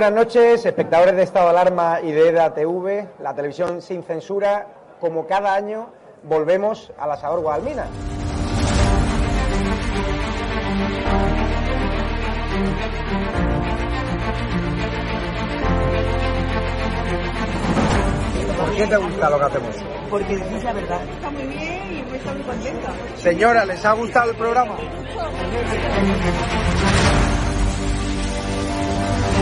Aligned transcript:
buenas 0.00 0.14
noches, 0.14 0.64
espectadores 0.64 1.16
de 1.16 1.24
Estado 1.24 1.46
de 1.46 1.50
Alarma 1.58 1.98
y 2.00 2.12
de 2.12 2.28
EDA 2.28 2.54
TV, 2.54 3.08
la 3.20 3.34
televisión 3.34 3.82
sin 3.82 4.04
censura. 4.04 4.64
Como 5.00 5.26
cada 5.26 5.52
año, 5.56 5.90
volvemos 6.22 6.92
a 6.96 7.08
la 7.08 7.16
Sabor 7.16 7.40
Guadalmina. 7.40 7.84
¿Por 18.56 18.76
qué 18.76 18.86
te 18.86 18.96
gusta 18.98 19.30
lo 19.30 19.38
que 19.40 19.44
hacemos? 19.44 19.76
Porque 20.10 20.36
decís 20.36 20.62
la 20.62 20.72
verdad. 20.74 21.00
Está 21.12 21.30
muy 21.30 21.42
bien 21.42 21.82
y 21.90 22.08
me 22.08 22.16
está 22.18 22.32
muy 22.34 22.42
contenta. 22.42 22.92
Señora, 23.16 23.64
¿les 23.64 23.84
ha 23.84 23.94
gustado 23.94 24.30
el 24.30 24.36
programa? 24.36 24.76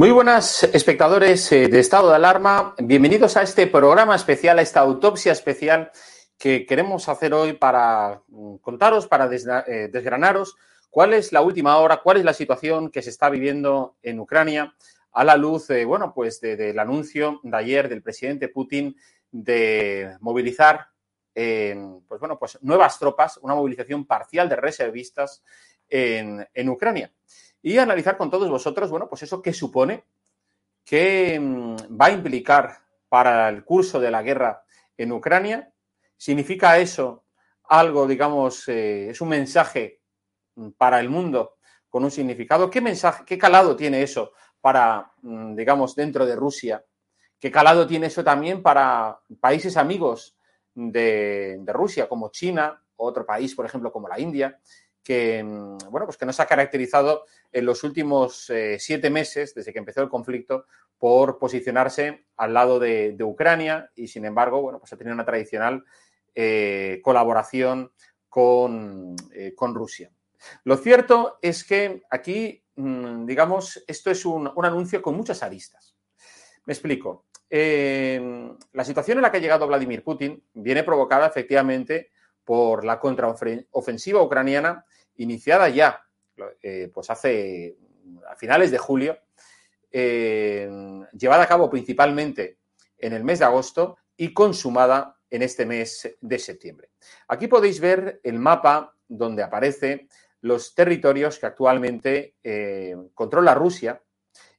Muy 0.00 0.12
buenas 0.12 0.62
espectadores 0.62 1.52
eh, 1.52 1.68
de 1.68 1.78
Estado 1.78 2.08
de 2.08 2.14
Alarma, 2.16 2.74
bienvenidos 2.78 3.36
a 3.36 3.42
este 3.42 3.66
programa 3.66 4.16
especial, 4.16 4.58
a 4.58 4.62
esta 4.62 4.80
autopsia 4.80 5.30
especial 5.30 5.92
que 6.38 6.64
queremos 6.64 7.06
hacer 7.10 7.34
hoy 7.34 7.52
para 7.52 8.22
mm, 8.28 8.54
contaros, 8.62 9.06
para 9.06 9.28
eh, 9.30 9.90
desgranaros 9.92 10.56
cuál 10.88 11.12
es 11.12 11.32
la 11.32 11.42
última 11.42 11.76
hora, 11.76 11.98
cuál 11.98 12.16
es 12.16 12.24
la 12.24 12.32
situación 12.32 12.90
que 12.90 13.02
se 13.02 13.10
está 13.10 13.28
viviendo 13.28 13.98
en 14.02 14.20
Ucrania 14.20 14.74
a 15.12 15.22
la 15.22 15.36
luz, 15.36 15.68
eh, 15.68 15.84
bueno, 15.84 16.14
pues 16.14 16.40
de- 16.40 16.56
del 16.56 16.78
anuncio 16.78 17.38
de 17.42 17.56
ayer 17.58 17.86
del 17.90 18.00
presidente 18.02 18.48
Putin 18.48 18.96
de 19.30 20.16
movilizar, 20.20 20.86
eh, 21.34 21.76
pues 22.08 22.20
bueno, 22.20 22.38
pues 22.38 22.56
nuevas 22.62 22.98
tropas, 22.98 23.38
una 23.42 23.54
movilización 23.54 24.06
parcial 24.06 24.48
de 24.48 24.56
reservistas 24.56 25.42
en, 25.90 26.48
en 26.54 26.68
Ucrania 26.70 27.12
y 27.62 27.78
analizar 27.78 28.16
con 28.16 28.30
todos 28.30 28.48
vosotros, 28.48 28.90
bueno, 28.90 29.08
pues 29.08 29.22
eso 29.22 29.42
qué 29.42 29.52
supone, 29.52 30.04
qué 30.84 31.38
mm, 31.38 32.00
va 32.00 32.06
a 32.06 32.12
implicar 32.12 32.78
para 33.08 33.48
el 33.48 33.64
curso 33.64 34.00
de 34.00 34.10
la 34.10 34.22
guerra 34.22 34.64
en 34.96 35.12
Ucrania. 35.12 35.72
¿Significa 36.16 36.78
eso 36.78 37.24
algo, 37.64 38.06
digamos, 38.06 38.66
eh, 38.68 39.10
es 39.10 39.20
un 39.20 39.28
mensaje 39.28 40.00
mm, 40.54 40.70
para 40.70 41.00
el 41.00 41.08
mundo 41.08 41.56
con 41.88 42.04
un 42.04 42.10
significado? 42.10 42.70
¿Qué 42.70 42.80
mensaje, 42.80 43.24
qué 43.26 43.36
calado 43.36 43.76
tiene 43.76 44.02
eso 44.02 44.32
para, 44.60 45.12
mm, 45.22 45.54
digamos, 45.54 45.94
dentro 45.94 46.24
de 46.24 46.36
Rusia? 46.36 46.84
¿Qué 47.38 47.50
calado 47.50 47.86
tiene 47.86 48.06
eso 48.06 48.22
también 48.22 48.62
para 48.62 49.18
países 49.40 49.76
amigos 49.76 50.36
de, 50.74 51.58
de 51.60 51.72
Rusia, 51.72 52.08
como 52.08 52.30
China, 52.30 52.82
otro 52.96 53.24
país, 53.24 53.54
por 53.54 53.64
ejemplo, 53.64 53.90
como 53.90 54.08
la 54.08 54.20
India? 54.20 54.60
Que, 55.10 55.42
mm, 55.42 55.90
bueno, 55.90 56.06
pues 56.06 56.16
que 56.16 56.24
nos 56.24 56.38
ha 56.38 56.46
caracterizado 56.46 57.24
en 57.50 57.66
los 57.66 57.82
últimos 57.82 58.48
eh, 58.48 58.76
siete 58.78 59.10
meses, 59.10 59.52
desde 59.56 59.72
que 59.72 59.80
empezó 59.80 60.02
el 60.02 60.08
conflicto, 60.08 60.66
por 60.98 61.40
posicionarse 61.40 62.26
al 62.36 62.54
lado 62.54 62.78
de, 62.78 63.16
Ucrania 63.20 63.90
y, 63.96 64.06
sin 64.06 64.24
embargo, 64.24 64.62
bueno, 64.62 64.78
pues 64.78 64.92
ha 64.92 64.96
tenido 64.96 65.14
una 65.14 65.24
tradicional 65.24 65.84
eh, 66.32 67.00
colaboración 67.02 67.90
con, 68.28 69.16
eh, 69.34 69.52
con 69.56 69.74
Rusia. 69.74 70.12
Lo 70.62 70.76
cierto 70.76 71.38
es 71.42 71.64
que 71.64 72.04
aquí, 72.08 72.62
mm, 72.76 73.26
digamos, 73.26 73.82
esto 73.88 74.12
es 74.12 74.24
un, 74.24 74.48
un 74.54 74.64
anuncio 74.64 75.02
con 75.02 75.16
muchas 75.16 75.42
aristas. 75.42 75.96
Me 76.66 76.72
explico. 76.72 77.24
Eh, 77.48 78.48
la 78.74 78.84
situación 78.84 79.18
en 79.18 79.22
la 79.22 79.32
que 79.32 79.38
ha 79.38 79.40
llegado 79.40 79.66
Vladimir 79.66 80.04
Putin 80.04 80.40
viene 80.54 80.84
provocada 80.84 81.26
efectivamente 81.26 82.12
por 82.44 82.84
la 82.84 82.98
contraofensiva 82.98 84.22
ucraniana 84.22 84.84
iniciada 85.22 85.68
ya, 85.68 86.02
eh, 86.62 86.90
pues 86.92 87.10
hace 87.10 87.76
a 88.28 88.34
finales 88.36 88.70
de 88.70 88.78
julio, 88.78 89.18
eh, 89.90 90.68
llevada 91.12 91.44
a 91.44 91.48
cabo 91.48 91.68
principalmente 91.68 92.58
en 92.98 93.12
el 93.12 93.24
mes 93.24 93.40
de 93.40 93.44
agosto 93.44 93.98
y 94.16 94.32
consumada 94.32 95.16
en 95.28 95.42
este 95.42 95.66
mes 95.66 96.16
de 96.20 96.38
septiembre. 96.38 96.90
Aquí 97.28 97.48
podéis 97.48 97.80
ver 97.80 98.20
el 98.22 98.38
mapa 98.38 98.94
donde 99.06 99.42
aparecen 99.42 100.08
los 100.40 100.74
territorios 100.74 101.38
que 101.38 101.46
actualmente 101.46 102.36
eh, 102.42 102.96
controla 103.14 103.54
Rusia 103.54 104.02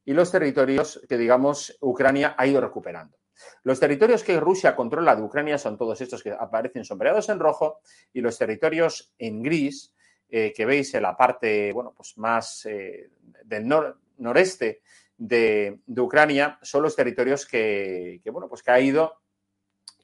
y 0.05 0.13
los 0.13 0.31
territorios 0.31 1.01
que, 1.09 1.17
digamos, 1.17 1.77
Ucrania 1.81 2.35
ha 2.37 2.45
ido 2.45 2.61
recuperando. 2.61 3.17
Los 3.63 3.79
territorios 3.79 4.23
que 4.23 4.39
Rusia 4.39 4.75
controla 4.75 5.15
de 5.15 5.23
Ucrania 5.23 5.57
son 5.57 5.77
todos 5.77 5.99
estos 6.01 6.21
que 6.21 6.31
aparecen 6.31 6.85
sombreados 6.85 7.29
en 7.29 7.39
rojo 7.39 7.79
y 8.13 8.21
los 8.21 8.37
territorios 8.37 9.13
en 9.17 9.41
gris 9.41 9.95
eh, 10.33 10.53
que 10.55 10.65
veis 10.65 10.93
en 10.93 11.03
la 11.03 11.17
parte 11.17 11.73
bueno, 11.73 11.93
pues 11.93 12.17
más 12.17 12.65
eh, 12.65 13.09
del 13.43 13.67
nor 13.67 13.99
noreste 14.19 14.81
de, 15.17 15.81
Ucrania 15.97 16.57
son 16.61 16.83
los 16.83 16.95
territorios 16.95 17.45
que, 17.45 18.21
bueno, 18.31 18.47
pues 18.47 18.63
que 18.63 18.71
ha 18.71 18.79
ido 18.79 19.19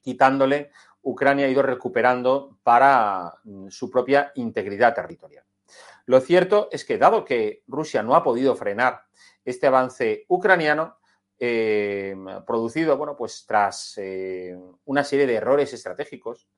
quitándole, 0.01 0.71
Ucrania 1.01 1.45
ha 1.45 1.49
ido 1.49 1.61
recuperando 1.61 2.59
para 2.61 3.35
mm, 3.45 3.69
su 3.69 3.89
propia 3.89 4.33
integridad 4.35 4.93
territorial. 4.93 5.45
Lo 6.07 6.19
cierto 6.19 6.67
es 6.73 6.83
que 6.83 6.97
dado 6.97 7.23
que 7.23 7.63
Rusia 7.65 8.03
no 8.03 8.13
ha 8.13 8.21
podido 8.21 8.53
frenar 8.57 9.03
este 9.45 9.67
avance 9.67 10.25
ucraniano, 10.27 10.97
eh, 11.39 12.17
producido, 12.45 12.97
bueno, 12.97 13.15
pues 13.15 13.45
tras 13.47 13.97
una 14.83 15.05
serie 15.05 15.25
de 15.25 15.35
errores 15.35 15.71
estratégicos, 15.71 16.49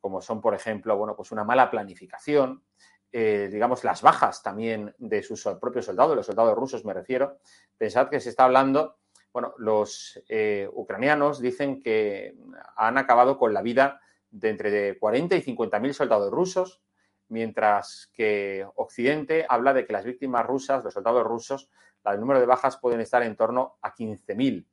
como 0.00 0.20
son, 0.20 0.40
por 0.40 0.54
ejemplo, 0.54 0.96
bueno, 0.96 1.14
pues 1.16 1.32
una 1.32 1.44
mala 1.44 1.70
planificación, 1.70 2.62
eh, 3.10 3.48
digamos, 3.52 3.84
las 3.84 4.02
bajas 4.02 4.42
también 4.42 4.94
de 4.98 5.22
sus 5.22 5.44
propios 5.60 5.84
soldados, 5.84 6.16
los 6.16 6.26
soldados 6.26 6.56
rusos 6.56 6.84
me 6.84 6.94
refiero. 6.94 7.38
Pensad 7.76 8.08
que 8.08 8.20
se 8.20 8.30
está 8.30 8.44
hablando, 8.44 8.98
bueno, 9.32 9.54
los 9.58 10.20
eh, 10.28 10.68
ucranianos 10.72 11.40
dicen 11.40 11.80
que 11.80 12.34
han 12.76 12.98
acabado 12.98 13.38
con 13.38 13.52
la 13.52 13.62
vida 13.62 14.00
de 14.30 14.50
entre 14.50 14.98
40 14.98 15.36
y 15.36 15.42
50 15.42 15.78
mil 15.80 15.94
soldados 15.94 16.30
rusos, 16.30 16.82
mientras 17.28 18.10
que 18.12 18.66
Occidente 18.76 19.46
habla 19.48 19.72
de 19.74 19.86
que 19.86 19.92
las 19.92 20.04
víctimas 20.04 20.46
rusas, 20.46 20.84
los 20.84 20.94
soldados 20.94 21.24
rusos, 21.24 21.70
el 22.04 22.20
número 22.20 22.40
de 22.40 22.46
bajas 22.46 22.78
pueden 22.78 23.00
estar 23.00 23.22
en 23.22 23.36
torno 23.36 23.78
a 23.82 23.94
15.000. 23.94 24.66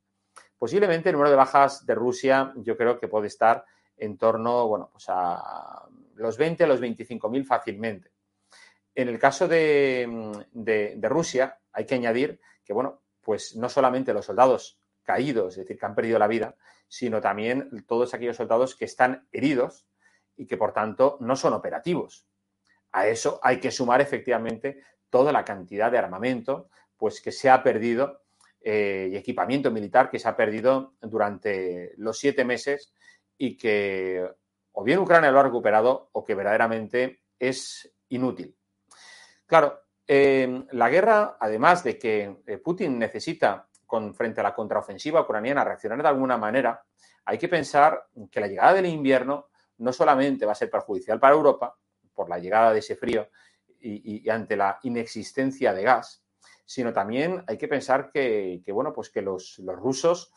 Posiblemente 0.57 1.09
el 1.09 1.13
número 1.13 1.29
de 1.29 1.35
bajas 1.37 1.85
de 1.85 1.95
Rusia 1.95 2.53
yo 2.57 2.75
creo 2.75 2.99
que 2.99 3.07
puede 3.07 3.27
estar 3.27 3.65
en 3.99 4.17
torno, 4.17 4.67
bueno, 4.67 4.89
pues 4.91 5.05
a 5.09 5.87
los 6.15 6.37
20 6.37 6.63
a 6.63 6.67
los 6.67 6.81
25.000 6.81 7.45
fácilmente. 7.45 8.11
En 8.93 9.07
el 9.07 9.19
caso 9.19 9.47
de, 9.47 10.45
de, 10.51 10.95
de, 10.97 11.09
Rusia, 11.09 11.59
hay 11.71 11.85
que 11.85 11.95
añadir 11.95 12.39
que, 12.63 12.73
bueno, 12.73 13.01
pues 13.21 13.55
no 13.55 13.69
solamente 13.69 14.13
los 14.13 14.25
soldados 14.25 14.79
caídos, 15.03 15.53
es 15.53 15.65
decir, 15.65 15.77
que 15.77 15.85
han 15.85 15.95
perdido 15.95 16.19
la 16.19 16.27
vida, 16.27 16.55
sino 16.87 17.21
también 17.21 17.85
todos 17.87 18.13
aquellos 18.13 18.37
soldados 18.37 18.75
que 18.75 18.85
están 18.85 19.27
heridos 19.31 19.87
y 20.35 20.47
que, 20.47 20.57
por 20.57 20.73
tanto, 20.73 21.17
no 21.21 21.35
son 21.35 21.53
operativos. 21.53 22.27
A 22.91 23.07
eso 23.07 23.39
hay 23.43 23.59
que 23.59 23.71
sumar 23.71 24.01
efectivamente 24.01 24.81
toda 25.09 25.31
la 25.31 25.45
cantidad 25.45 25.91
de 25.91 25.97
armamento 25.97 26.69
pues, 26.97 27.21
que 27.21 27.31
se 27.31 27.49
ha 27.49 27.63
perdido 27.63 28.23
eh, 28.61 29.09
y 29.13 29.15
equipamiento 29.15 29.71
militar 29.71 30.09
que 30.09 30.19
se 30.19 30.27
ha 30.27 30.35
perdido 30.35 30.95
durante 31.01 31.93
los 31.97 32.19
siete 32.19 32.43
meses 32.43 32.93
y 33.39 33.57
que 33.57 34.29
o 34.73 34.83
bien 34.83 34.99
Ucrania 34.99 35.31
lo 35.31 35.39
ha 35.39 35.43
recuperado 35.43 36.09
o 36.11 36.23
que 36.23 36.35
verdaderamente 36.35 37.23
es 37.39 37.91
inútil. 38.09 38.55
Claro, 39.47 39.81
eh, 40.05 40.65
la 40.71 40.89
guerra, 40.89 41.37
además 41.39 41.83
de 41.83 41.97
que 41.97 42.41
eh, 42.45 42.57
Putin 42.57 42.99
necesita, 42.99 43.67
con, 43.87 44.13
frente 44.13 44.41
a 44.41 44.43
la 44.43 44.53
contraofensiva 44.53 45.21
ucraniana, 45.21 45.63
reaccionar 45.63 46.01
de 46.01 46.07
alguna 46.07 46.37
manera, 46.37 46.83
hay 47.25 47.37
que 47.37 47.47
pensar 47.47 48.07
que 48.31 48.39
la 48.39 48.47
llegada 48.47 48.73
del 48.73 48.85
invierno 48.85 49.49
no 49.77 49.93
solamente 49.93 50.45
va 50.45 50.51
a 50.51 50.55
ser 50.55 50.69
perjudicial 50.69 51.19
para 51.19 51.35
Europa, 51.35 51.75
por 52.13 52.29
la 52.29 52.39
llegada 52.39 52.73
de 52.73 52.79
ese 52.79 52.95
frío 52.95 53.29
y, 53.79 54.29
ante 54.29 54.57
la 54.57 54.79
inexistencia 54.83 55.73
de 55.73 55.83
gas, 55.83 56.23
sino 56.65 56.91
también 56.91 57.43
hay 57.47 57.57
que 57.57 57.67
pensar 57.67 58.11
que, 58.11 58.61
bueno, 58.67 58.91
pues 58.93 59.09
que 59.09 59.21
los, 59.21 59.61
rusos 59.65 60.33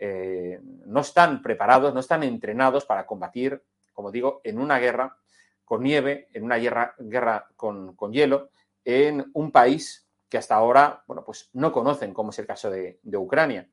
eh, 0.00 0.60
no 0.62 1.00
están 1.00 1.42
preparados, 1.42 1.94
no 1.94 2.00
están 2.00 2.22
entrenados 2.22 2.84
para 2.84 3.06
combatir, 3.06 3.62
como 3.92 4.10
digo, 4.10 4.40
en 4.44 4.58
una 4.58 4.78
guerra 4.78 5.16
con 5.64 5.82
nieve, 5.82 6.28
en 6.32 6.44
una 6.44 6.56
guerra, 6.56 6.94
guerra 6.98 7.48
con, 7.56 7.96
con 7.96 8.12
hielo, 8.12 8.50
en 8.84 9.30
un 9.34 9.50
país 9.50 10.06
que 10.28 10.38
hasta 10.38 10.54
ahora, 10.54 11.02
bueno, 11.06 11.24
pues 11.24 11.50
no 11.52 11.72
conocen, 11.72 12.12
como 12.12 12.30
es 12.30 12.38
el 12.38 12.46
caso 12.46 12.70
de, 12.70 13.00
Ucrania. 13.16 13.68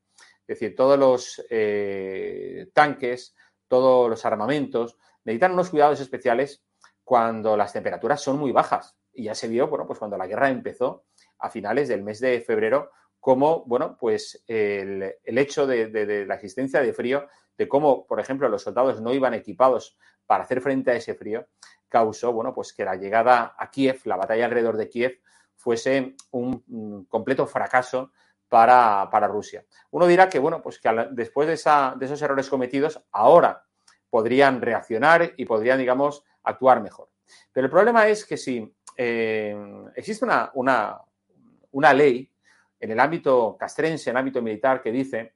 Es 0.46 0.58
decir, 0.58 0.74
todos 0.74 0.98
los 0.98 1.44
eh, 1.50 2.70
tanques, 2.72 3.34
todos 3.68 4.10
los 4.10 4.24
armamentos 4.24 4.98
necesitan 5.24 5.52
unos 5.52 5.70
cuidados 5.70 6.00
especiales 6.00 6.64
cuando 7.02 7.56
las 7.56 7.72
temperaturas 7.72 8.20
son 8.20 8.38
muy 8.38 8.52
bajas. 8.52 8.96
Y 9.12 9.24
ya 9.24 9.34
se 9.34 9.48
vio, 9.48 9.68
bueno, 9.68 9.86
pues 9.86 9.98
cuando 9.98 10.16
la 10.16 10.26
guerra 10.26 10.50
empezó 10.50 11.04
a 11.38 11.50
finales 11.50 11.88
del 11.88 12.02
mes 12.02 12.20
de 12.20 12.40
febrero, 12.40 12.90
como, 13.24 13.64
bueno, 13.64 13.96
pues 13.98 14.44
el, 14.46 15.16
hecho 15.24 15.66
de, 15.66 15.86
de, 15.86 16.26
la 16.26 16.34
existencia 16.34 16.82
de 16.82 16.92
frío, 16.92 17.26
de 17.56 17.66
cómo, 17.66 18.06
por 18.06 18.20
ejemplo, 18.20 18.50
los 18.50 18.60
soldados 18.60 19.00
no 19.00 19.14
iban 19.14 19.32
equipados 19.32 19.96
para 20.26 20.44
hacer 20.44 20.60
frente 20.60 20.90
a 20.90 20.96
ese 20.96 21.14
frío, 21.14 21.46
causó, 21.88 22.34
bueno, 22.34 22.52
pues 22.52 22.74
que 22.74 22.84
la 22.84 22.96
llegada 22.96 23.54
a 23.58 23.70
Kiev, 23.70 24.02
la 24.04 24.16
batalla 24.16 24.44
alrededor 24.44 24.76
de 24.76 24.90
Kiev, 24.90 25.20
fuese 25.56 26.16
un, 26.32 27.06
completo 27.08 27.46
fracaso 27.46 28.12
para, 28.46 29.08
Rusia. 29.26 29.64
Uno 29.92 30.06
dirá 30.06 30.28
que, 30.28 30.38
bueno, 30.38 30.60
pues 30.60 30.78
que 30.78 30.90
después 31.12 31.48
de, 31.48 31.54
esos 31.54 32.20
errores 32.20 32.50
cometidos, 32.50 33.02
ahora 33.10 33.64
podrían 34.10 34.60
reaccionar 34.60 35.32
y 35.38 35.46
podrían, 35.46 35.78
digamos, 35.78 36.24
actuar 36.42 36.82
mejor. 36.82 37.08
Pero 37.54 37.64
el 37.64 37.70
problema 37.70 38.06
es 38.06 38.26
que 38.26 38.36
si 38.36 38.70
eh, 38.98 39.56
existe 39.96 40.26
una, 40.26 40.50
una, 41.72 41.94
ley 41.94 42.30
en 42.84 42.90
el 42.90 43.00
ámbito 43.00 43.56
castrense, 43.58 44.10
en 44.10 44.16
el 44.16 44.20
ámbito 44.20 44.42
militar, 44.42 44.82
que 44.82 44.92
dice 44.92 45.32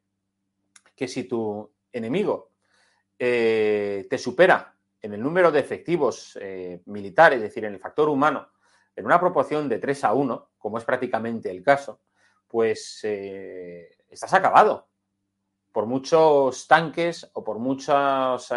que 0.94 1.08
si 1.08 1.24
tu 1.24 1.72
enemigo 1.90 2.50
eh, 3.18 4.06
te 4.10 4.18
supera 4.18 4.76
en 5.00 5.14
el 5.14 5.22
número 5.22 5.50
de 5.50 5.58
efectivos 5.58 6.38
eh, 6.42 6.82
militares, 6.84 7.38
es 7.38 7.44
decir, 7.44 7.64
en 7.64 7.72
el 7.72 7.80
factor 7.80 8.10
humano, 8.10 8.50
en 8.94 9.06
una 9.06 9.18
proporción 9.18 9.66
de 9.66 9.78
3 9.78 10.04
a 10.04 10.12
1, 10.12 10.50
como 10.58 10.76
es 10.76 10.84
prácticamente 10.84 11.50
el 11.50 11.62
caso, 11.62 12.02
pues 12.46 13.00
eh, 13.04 13.96
estás 14.10 14.34
acabado. 14.34 14.90
Por 15.72 15.86
muchos 15.86 16.68
tanques 16.68 17.30
o 17.32 17.42
por 17.42 17.58
muchas, 17.58 18.52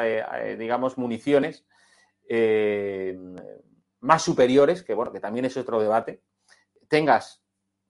digamos, 0.57 0.97
municiones 0.97 1.65
más 4.01 4.21
superiores, 4.21 4.83
que 4.83 4.93
bueno, 4.95 5.13
que 5.13 5.19
también 5.21 5.45
es 5.45 5.55
otro 5.55 5.79
debate, 5.79 6.23
tengas 6.89 7.41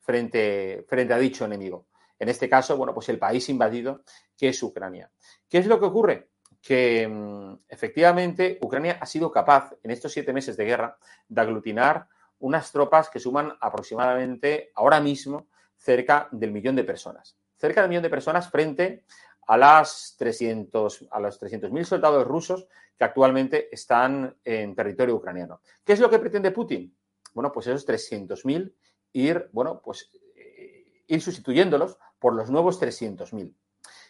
frente, 0.01 0.85
frente 0.87 1.13
a 1.13 1.17
dicho 1.17 1.45
enemigo. 1.45 1.87
En 2.19 2.29
este 2.29 2.49
caso, 2.49 2.77
bueno, 2.77 2.93
pues 2.93 3.09
el 3.09 3.17
país 3.17 3.47
invadido, 3.49 4.03
que 4.37 4.49
es 4.49 4.61
Ucrania. 4.61 5.09
¿Qué 5.49 5.57
es 5.59 5.65
lo 5.65 5.79
que 5.79 5.85
ocurre? 5.85 6.31
que 6.61 7.07
mm, 7.07 7.63
efectivamente 7.67 8.59
Ucrania 8.61 8.97
ha 9.01 9.05
sido 9.05 9.31
capaz 9.31 9.73
en 9.83 9.91
estos 9.91 10.11
siete 10.11 10.31
meses 10.31 10.55
de 10.55 10.65
guerra 10.65 10.97
de 11.27 11.41
aglutinar 11.41 12.07
unas 12.39 12.71
tropas 12.71 13.09
que 13.09 13.19
suman 13.19 13.53
aproximadamente 13.59 14.71
ahora 14.75 14.99
mismo 14.99 15.47
cerca 15.75 16.27
del 16.31 16.51
millón 16.51 16.75
de 16.75 16.83
personas. 16.83 17.35
Cerca 17.57 17.81
del 17.81 17.89
millón 17.89 18.03
de 18.03 18.09
personas 18.09 18.49
frente 18.49 19.05
a, 19.47 19.57
las 19.57 20.15
300, 20.17 21.07
a 21.11 21.19
los 21.19 21.41
300.000 21.41 21.83
soldados 21.83 22.27
rusos 22.27 22.67
que 22.97 23.03
actualmente 23.03 23.73
están 23.73 24.35
en 24.43 24.75
territorio 24.75 25.15
ucraniano. 25.15 25.61
¿Qué 25.83 25.93
es 25.93 25.99
lo 25.99 26.09
que 26.09 26.19
pretende 26.19 26.51
Putin? 26.51 26.95
Bueno, 27.33 27.51
pues 27.51 27.67
esos 27.67 27.87
300.000 27.87 28.73
ir, 29.13 29.49
bueno, 29.51 29.81
pues 29.83 30.11
eh, 30.35 31.03
ir 31.07 31.21
sustituyéndolos 31.21 31.97
por 32.19 32.33
los 32.33 32.49
nuevos 32.49 32.81
300.000. 32.81 33.53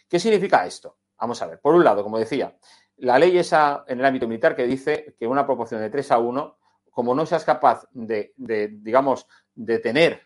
¿Qué 0.08 0.20
significa 0.20 0.66
esto? 0.66 0.98
Vamos 1.20 1.42
a 1.42 1.48
ver, 1.48 1.60
por 1.60 1.76
un 1.76 1.84
lado, 1.84 2.04
como 2.04 2.20
decía, 2.20 2.58
la 2.98 3.18
ley 3.18 3.38
esa 3.38 3.86
en 3.88 4.00
el 4.00 4.06
ámbito 4.06 4.28
militar 4.28 4.56
que 4.56 4.68
dice 4.68 5.16
que 5.18 5.28
una 5.28 5.46
proporción 5.46 5.82
de 5.82 5.90
3 5.90 6.12
a 6.12 6.20
1, 6.20 6.58
como 6.92 7.16
no 7.16 7.26
seas 7.26 7.46
capaz 7.46 7.88
de, 7.92 8.34
digamos, 8.36 9.28
de 9.56 9.80
tener 9.80 10.22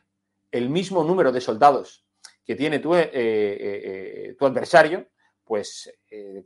el 0.51 0.69
mismo 0.69 1.03
número 1.03 1.31
de 1.31 1.41
soldados 1.41 2.05
que 2.43 2.55
tiene 2.55 2.79
tu, 2.79 2.95
eh, 2.95 3.09
eh, 3.13 4.35
tu 4.37 4.45
adversario, 4.45 5.07
pues 5.43 5.91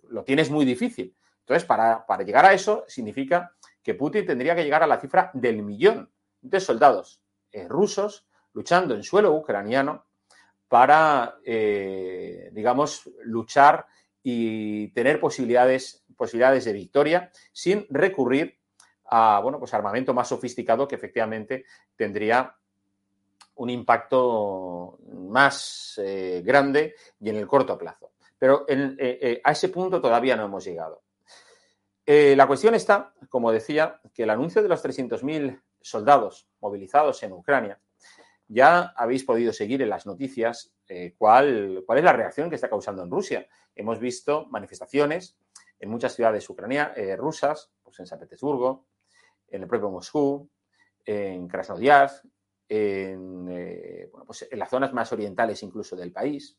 lo 0.09 0.23
tienes 0.23 0.49
muy 0.49 0.65
difícil. 0.65 1.15
Entonces, 1.41 1.65
para, 1.65 2.05
para, 2.05 2.23
llegar 2.23 2.45
a 2.45 2.53
eso, 2.53 2.83
significa 2.87 3.55
que 3.81 3.93
Putin 3.93 4.25
tendría 4.25 4.55
que 4.55 4.63
llegar 4.63 4.83
a 4.83 4.87
la 4.87 4.99
cifra 4.99 5.31
del 5.33 5.63
millón 5.63 6.11
de 6.41 6.59
soldados 6.59 7.21
rusos 7.67 8.27
luchando 8.53 8.93
en 8.95 9.03
suelo 9.03 9.33
ucraniano 9.33 10.05
para, 10.67 11.37
digamos, 11.43 13.09
luchar 13.23 13.87
y 14.21 14.89
tener 14.89 15.19
posibilidades, 15.19 16.03
posibilidades 16.15 16.65
de 16.65 16.73
victoria 16.73 17.31
sin 17.51 17.85
recurrir 17.89 18.59
a 19.05 19.39
bueno, 19.41 19.59
pues 19.59 19.73
armamento 19.73 20.13
más 20.13 20.27
sofisticado 20.27 20.87
que 20.87 20.95
efectivamente 20.95 21.65
tendría 21.95 22.55
un 23.55 23.69
impacto 23.69 24.99
más 25.13 25.99
eh, 26.03 26.41
grande 26.45 26.95
y 27.19 27.29
en 27.29 27.35
el 27.35 27.47
corto 27.47 27.77
plazo. 27.77 28.11
Pero 28.37 28.65
eh, 28.67 28.95
eh, 28.99 29.41
a 29.43 29.51
ese 29.51 29.69
punto 29.69 29.99
todavía 29.99 30.35
no 30.35 30.45
hemos 30.45 30.63
llegado. 30.63 31.01
la 32.05 32.47
cuestión 32.47 32.73
está, 32.73 33.13
como 33.27 33.51
decía, 33.51 33.99
que 34.13 34.23
el 34.23 34.29
anuncio 34.29 34.63
de 34.63 34.69
los 34.69 34.83
300.000 34.83 35.61
soldados 35.81 36.47
movilizados 36.59 37.21
en 37.23 37.33
Ucrania 37.33 37.79
ya 38.47 38.93
habéis 38.95 39.23
podido 39.23 39.53
seguir 39.53 39.81
en 39.83 39.89
las 39.89 40.07
noticias 40.07 40.73
cuál, 41.19 41.83
cuál 41.85 41.99
es 41.99 42.03
la 42.03 42.13
reacción 42.13 42.49
que 42.49 42.55
está 42.55 42.67
causando 42.67 43.03
en 43.03 43.11
Rusia. 43.11 43.47
Hemos 43.75 43.99
visto 43.99 44.47
manifestaciones 44.47 45.37
en 45.79 45.89
muchas 45.89 46.13
ciudades 46.13 46.49
ucranianas, 46.49 46.97
eh, 46.97 47.15
rusas, 47.15 47.71
pues 47.81 47.99
en 47.99 48.05
San 48.05 48.19
Petersburgo, 48.19 48.87
en 49.47 49.61
el 49.63 49.67
propio 49.67 49.89
Moscú, 49.89 50.49
en 51.05 51.47
Krasnoyarsk, 51.47 52.25
en, 52.67 53.47
eh, 53.49 54.11
pues 54.25 54.47
en 54.51 54.59
las 54.59 54.69
zonas 54.69 54.93
más 54.93 55.11
orientales 55.13 55.63
incluso 55.63 55.95
del 55.95 56.11
país. 56.11 56.57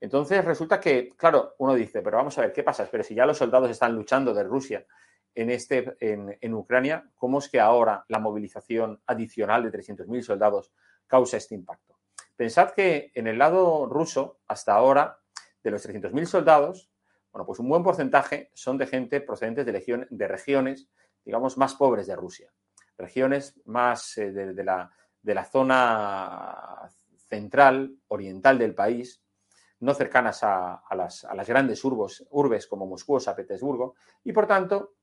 Entonces 0.00 0.44
resulta 0.44 0.80
que, 0.80 1.10
claro, 1.16 1.54
uno 1.58 1.74
dice, 1.74 2.02
pero 2.02 2.16
vamos 2.16 2.36
a 2.36 2.42
ver, 2.42 2.52
¿qué 2.52 2.62
pasa? 2.62 2.88
Pero 2.90 3.04
si 3.04 3.14
ya 3.14 3.24
los 3.24 3.38
soldados 3.38 3.70
están 3.70 3.94
luchando 3.94 4.34
de 4.34 4.42
Rusia 4.42 4.84
en, 5.34 5.50
este, 5.50 5.96
en, 6.00 6.36
en 6.40 6.54
Ucrania, 6.54 7.10
¿cómo 7.16 7.38
es 7.38 7.48
que 7.48 7.60
ahora 7.60 8.04
la 8.08 8.18
movilización 8.18 9.00
adicional 9.06 9.62
de 9.62 9.72
300.000 9.72 10.22
soldados 10.22 10.72
causa 11.06 11.36
este 11.36 11.54
impacto? 11.54 11.98
Pensad 12.36 12.70
que 12.70 13.12
en 13.14 13.26
el 13.26 13.38
lado 13.38 13.86
ruso, 13.86 14.40
hasta 14.48 14.74
ahora, 14.74 15.18
de 15.62 15.70
los 15.70 15.88
300.000 15.88 16.24
soldados, 16.26 16.90
bueno, 17.32 17.46
pues 17.46 17.58
un 17.58 17.68
buen 17.68 17.82
porcentaje 17.82 18.50
son 18.54 18.78
de 18.78 18.86
gente 18.86 19.20
procedentes 19.20 19.66
de, 19.66 20.28
regiones, 20.28 20.88
digamos, 21.24 21.58
más 21.58 21.74
pobres 21.74 22.06
de 22.06 22.14
Rusia. 22.14 22.52
Regiones 22.96 23.60
más 23.64 24.16
eh, 24.18 24.30
de, 24.30 24.62
la, 24.62 24.90
de, 25.20 25.34
la, 25.34 25.44
zona 25.44 26.88
central, 27.28 27.96
oriental 28.08 28.56
del 28.56 28.74
país, 28.74 29.20
no 29.80 29.94
cercanas 29.94 30.44
a, 30.44 30.80
las, 30.92 31.24
a 31.24 31.34
las, 31.34 31.48
grandes 31.48 31.84
urbos, 31.84 32.24
urbes 32.30 32.68
como 32.68 32.86
Moscú 32.86 33.16
o 33.16 33.20
San 33.20 33.34
Petersburgo, 33.34 33.96
y 34.22 34.32
por 34.32 34.46
tanto, 34.46 34.94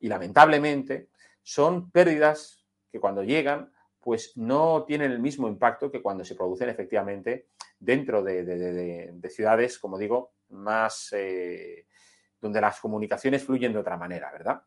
y 0.00 0.08
lamentablemente, 0.08 1.08
son 1.42 1.90
pérdidas 1.90 2.64
que 2.90 3.00
cuando 3.00 3.22
llegan 3.22 3.74
pues 4.04 4.36
no 4.36 4.84
tienen 4.84 5.12
el 5.12 5.18
mismo 5.18 5.48
impacto 5.48 5.90
que 5.90 6.02
cuando 6.02 6.26
se 6.26 6.34
producen 6.34 6.68
efectivamente 6.68 7.48
dentro 7.78 8.22
de, 8.22 9.18
ciudades, 9.30 9.78
como 9.78 9.96
digo, 9.96 10.34
más 10.50 11.08
eh, 11.12 11.86
donde 12.38 12.60
las 12.60 12.80
comunicaciones 12.80 13.42
fluyen 13.42 13.72
de 13.72 13.78
otra 13.78 13.96
manera, 13.96 14.30
¿verdad? 14.30 14.62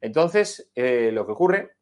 Entonces, 0.00 0.70
eh, 0.74 1.10
lo 1.12 1.26
que 1.26 1.32
ocurre 1.32 1.76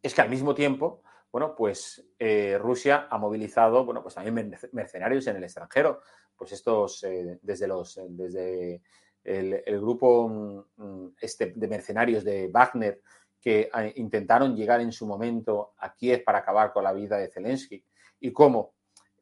es 0.00 0.14
que 0.14 0.20
al 0.20 0.30
mismo 0.30 0.54
tiempo, 0.54 1.02
bueno, 1.32 1.56
pues 1.56 2.06
eh, 2.20 2.56
Rusia 2.56 3.08
ha 3.10 3.18
movilizado, 3.18 3.84
bueno, 3.84 4.00
pues 4.00 4.14
también 4.14 4.56
mercenarios 4.70 5.26
en 5.26 5.36
el 5.38 5.42
extranjero, 5.42 6.02
pues 6.36 6.52
estos, 6.52 7.04
desde 7.42 7.66
los, 7.66 8.00
desde 8.10 8.80
el, 9.24 9.80
grupo 9.80 10.28
mm, 10.76 11.08
este 11.20 11.52
de 11.56 11.68
mercenarios 11.68 12.24
de 12.24 12.48
Wagner, 12.48 13.00
que 13.40 13.68
ah, 13.72 13.86
intentaron 13.96 14.56
llegar 14.56 14.80
en 14.80 14.92
su 14.92 15.06
momento 15.06 15.74
a 15.78 15.94
Kiev 15.94 16.24
para 16.24 16.38
acabar 16.38 16.72
con 16.72 16.84
la 16.84 16.92
vida 16.92 17.18
de 17.18 17.28
Zelensky 17.28 17.84
y 18.20 18.32
cómo 18.32 18.74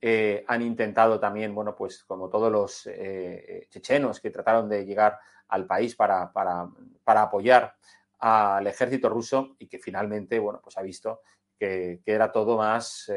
eh, 0.04 0.44
han 0.48 0.62
intentado 0.62 1.20
también, 1.20 1.54
bueno, 1.54 1.76
pues 1.76 2.02
como 2.02 2.28
todos 2.28 2.50
los 2.50 2.88
eh, 2.88 2.94
eh, 2.96 3.66
chechenos 3.70 4.18
que 4.18 4.32
trataron 4.32 4.68
de 4.68 4.84
llegar 4.84 5.16
al 5.46 5.64
país 5.64 5.94
para, 5.94 6.32
para, 6.32 7.22
apoyar 7.22 7.76
al 8.18 8.66
ejército 8.66 9.08
ruso 9.08 9.54
y 9.60 9.68
que 9.68 9.78
finalmente, 9.78 10.40
bueno, 10.40 10.60
pues 10.60 10.76
ha 10.76 10.82
visto 10.82 11.20
que, 11.56 12.00
era 12.04 12.32
todo 12.32 12.56
más 12.58 13.12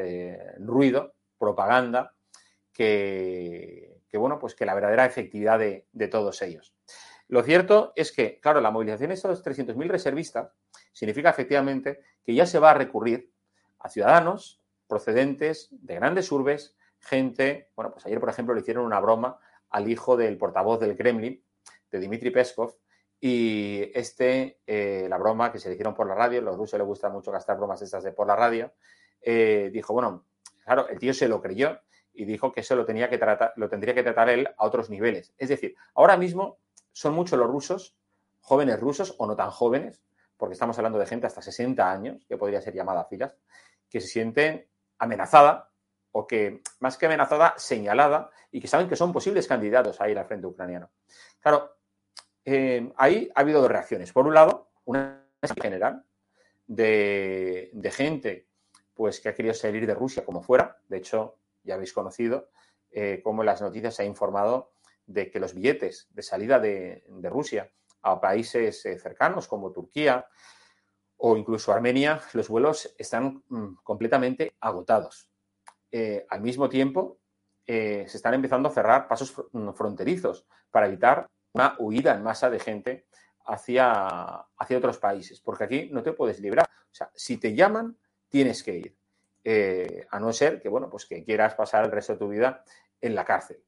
ruido, 0.60 1.14
propaganda, 1.36 2.14
que, 2.72 4.00
bueno, 4.12 4.38
pues 4.38 4.54
que 4.54 4.64
la 4.64 4.74
verdadera 4.74 5.06
efectividad 5.06 5.58
de, 5.58 5.88
de 5.90 6.08
todos 6.08 6.40
ellos. 6.42 6.75
Lo 7.28 7.42
cierto 7.42 7.92
es 7.96 8.12
que, 8.12 8.38
claro, 8.40 8.60
la 8.60 8.70
movilización 8.70 9.08
de 9.08 9.14
estos 9.14 9.44
300.000 9.44 9.88
reservistas 9.88 10.52
significa 10.92 11.30
efectivamente 11.30 12.00
que 12.24 12.34
ya 12.34 12.46
se 12.46 12.58
va 12.58 12.70
a 12.70 12.74
recurrir 12.74 13.32
a 13.80 13.88
ciudadanos 13.88 14.62
procedentes 14.86 15.68
de 15.70 15.96
grandes 15.96 16.30
urbes, 16.30 16.76
gente, 17.00 17.70
bueno, 17.74 17.92
pues 17.92 18.06
ayer, 18.06 18.20
por 18.20 18.28
ejemplo, 18.28 18.54
le 18.54 18.60
hicieron 18.60 18.84
una 18.84 19.00
broma 19.00 19.38
al 19.70 19.90
hijo 19.90 20.16
del 20.16 20.38
portavoz 20.38 20.80
del 20.80 20.96
Kremlin, 20.96 21.42
de 21.90 22.00
Dmitry 22.00 22.30
Peskov, 22.30 22.76
y 23.20 23.90
este, 23.94 24.60
eh, 24.66 25.06
la 25.08 25.18
broma 25.18 25.50
que 25.50 25.58
se 25.58 25.68
le 25.68 25.74
hicieron 25.74 25.94
por 25.94 26.06
la 26.06 26.14
radio, 26.14 26.40
a 26.40 26.42
los 26.42 26.56
rusos 26.56 26.78
les 26.78 26.86
gusta 26.86 27.08
mucho 27.08 27.32
gastar 27.32 27.56
bromas 27.56 27.82
estas 27.82 28.04
de 28.04 28.12
por 28.12 28.26
la 28.26 28.36
radio, 28.36 28.72
eh, 29.20 29.70
dijo, 29.72 29.92
bueno, 29.92 30.24
claro, 30.64 30.88
el 30.88 30.98
tío 30.98 31.14
se 31.14 31.26
lo 31.26 31.40
creyó 31.40 31.80
y 32.12 32.24
dijo 32.24 32.52
que 32.52 32.60
eso 32.60 32.76
lo, 32.76 32.84
tenía 32.84 33.10
que 33.10 33.18
tratar, 33.18 33.52
lo 33.56 33.68
tendría 33.68 33.94
que 33.94 34.02
tratar 34.02 34.28
él 34.28 34.48
a 34.56 34.64
otros 34.64 34.90
niveles. 34.90 35.34
Es 35.38 35.48
decir, 35.48 35.74
ahora 35.94 36.16
mismo 36.16 36.58
son 36.96 37.12
muchos 37.12 37.38
los 37.38 37.46
rusos, 37.46 37.94
jóvenes 38.40 38.80
rusos 38.80 39.14
o 39.18 39.26
no 39.26 39.36
tan 39.36 39.50
jóvenes, 39.50 40.02
porque 40.38 40.54
estamos 40.54 40.78
hablando 40.78 40.98
de 40.98 41.04
gente 41.04 41.26
hasta 41.26 41.42
60 41.42 41.92
años, 41.92 42.24
que 42.26 42.38
podría 42.38 42.62
ser 42.62 42.72
llamada 42.72 43.02
a 43.02 43.04
filas, 43.04 43.36
que 43.90 44.00
se 44.00 44.06
sienten 44.06 44.66
amenazada 44.98 45.70
o 46.12 46.26
que, 46.26 46.62
más 46.80 46.96
que 46.96 47.04
amenazada, 47.04 47.52
señalada 47.58 48.30
y 48.50 48.62
que 48.62 48.66
saben 48.66 48.88
que 48.88 48.96
son 48.96 49.12
posibles 49.12 49.46
candidatos 49.46 50.00
a 50.00 50.08
ir 50.08 50.18
al 50.18 50.24
frente 50.24 50.46
ucraniano. 50.46 50.88
Claro, 51.38 51.76
eh, 52.46 52.90
ahí 52.96 53.30
ha 53.34 53.40
habido 53.42 53.60
dos 53.60 53.70
reacciones. 53.70 54.10
Por 54.10 54.26
un 54.26 54.32
lado, 54.32 54.70
una 54.86 55.22
general 55.60 56.02
de, 56.66 57.92
gente 57.92 58.48
pues, 58.94 59.20
que 59.20 59.28
ha 59.28 59.34
querido 59.34 59.52
salir 59.52 59.86
de 59.86 59.94
Rusia 59.94 60.24
como 60.24 60.42
fuera. 60.42 60.78
De 60.88 60.96
hecho, 60.96 61.36
ya 61.62 61.74
habéis 61.74 61.92
conocido 61.92 62.48
eh, 62.90 63.20
cómo 63.22 63.44
las 63.44 63.60
noticias 63.60 63.94
se 63.94 64.02
ha 64.02 64.06
informado 64.06 64.70
de 65.06 65.30
que 65.30 65.40
los 65.40 65.54
billetes 65.54 66.08
de 66.10 66.22
salida 66.22 66.58
de, 66.58 67.04
Rusia 67.22 67.70
a 68.02 68.20
países 68.20 68.84
eh, 68.86 68.98
cercanos 68.98 69.48
como 69.48 69.72
Turquía 69.72 70.26
o 71.16 71.36
incluso 71.36 71.72
Armenia, 71.72 72.20
los 72.34 72.48
vuelos 72.48 72.94
están 72.98 73.42
mm, 73.48 73.76
completamente 73.82 74.54
agotados. 74.60 75.30
Eh, 75.90 76.26
al 76.28 76.42
mismo 76.42 76.68
tiempo, 76.68 77.20
eh, 77.66 78.04
se 78.06 78.18
están 78.18 78.34
empezando 78.34 78.68
a 78.68 78.72
cerrar 78.72 79.08
pasos 79.08 79.34
mm, 79.52 79.70
fronterizos 79.70 80.46
para 80.70 80.86
evitar 80.86 81.26
una 81.52 81.74
huida 81.78 82.14
en 82.14 82.22
masa 82.22 82.50
de 82.50 82.60
gente 82.60 83.06
hacia, 83.46 84.06
hacia 84.58 84.78
otros 84.78 84.98
países, 84.98 85.40
porque 85.40 85.64
aquí 85.64 85.88
no 85.90 86.02
te 86.02 86.12
puedes 86.12 86.38
librar. 86.40 86.66
O 86.66 86.94
sea, 86.94 87.10
si 87.14 87.38
te 87.38 87.54
llaman, 87.54 87.96
tienes 88.28 88.62
que 88.62 88.76
ir. 88.76 88.96
a 90.10 90.18
no 90.18 90.32
ser 90.32 90.60
que, 90.60 90.68
bueno, 90.68 90.90
pues 90.90 91.06
que 91.06 91.24
quieras 91.24 91.54
pasar 91.54 91.84
el 91.84 91.92
resto 91.92 92.14
de 92.14 92.18
tu 92.18 92.28
vida 92.28 92.64
en 93.00 93.14
la 93.14 93.24
cárcel. 93.24 93.62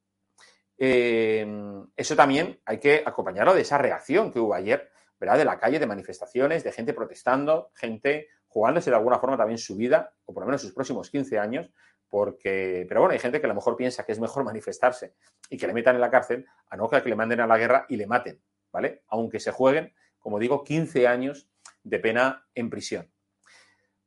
Em, 0.79 1.87
eso 1.97 2.15
también 2.15 2.61
hay 2.65 2.79
que 2.79 3.03
acompañarlo 3.05 3.53
de 3.53 3.63
esa 3.63 3.79
reacción 3.79 4.33
que 4.33 4.39
hubo 4.39 4.55
ayer, 4.55 4.91
¿verdad? 5.19 5.39
De 5.39 5.45
la 5.45 5.59
calle, 5.59 5.81
de 5.81 5.87
manifestaciones, 5.87 6.63
de 6.63 6.71
gente 6.71 6.95
protestando, 6.95 7.73
gente 7.75 8.29
jugándose 8.47 8.91
de 8.91 8.97
alguna 8.97 9.19
forma 9.19 9.37
también 9.37 9.59
su 9.59 9.77
vida, 9.77 10.15
o 10.25 10.33
por 10.33 10.43
lo 10.43 10.47
menos 10.47 10.63
sus 10.63 10.73
próximos 10.73 11.11
15 11.11 11.39
años, 11.39 11.71
porque, 12.09 12.87
pero 12.89 13.01
bueno, 13.01 13.13
hay 13.13 13.19
gente 13.19 13.41
que 13.41 13.47
a 13.47 13.49
lo 13.49 13.55
mejor 13.55 13.77
piensa 13.77 14.05
que 14.05 14.13
es 14.13 14.21
mejor 14.21 14.45
manifestarse 14.45 15.15
y 15.51 15.59
que 15.59 15.67
le 15.67 15.75
metan 15.75 15.97
en 15.97 16.01
la 16.01 16.11
cárcel 16.11 16.47
a 16.71 16.77
no 16.77 16.89
que 16.89 17.01
le 17.01 17.17
manden 17.17 17.41
a 17.41 17.47
la 17.47 17.59
guerra 17.59 17.85
y 17.89 17.97
le 17.97 18.07
maten, 18.07 18.41
¿vale? 18.73 19.03
Aunque 19.09 19.41
se 19.41 19.51
jueguen, 19.51 19.95
como 20.19 20.39
digo, 20.39 20.65
15 20.65 21.07
años 21.07 21.49
de 21.83 21.99
pena 21.99 22.47
en 22.55 22.71
prisión. 22.71 23.11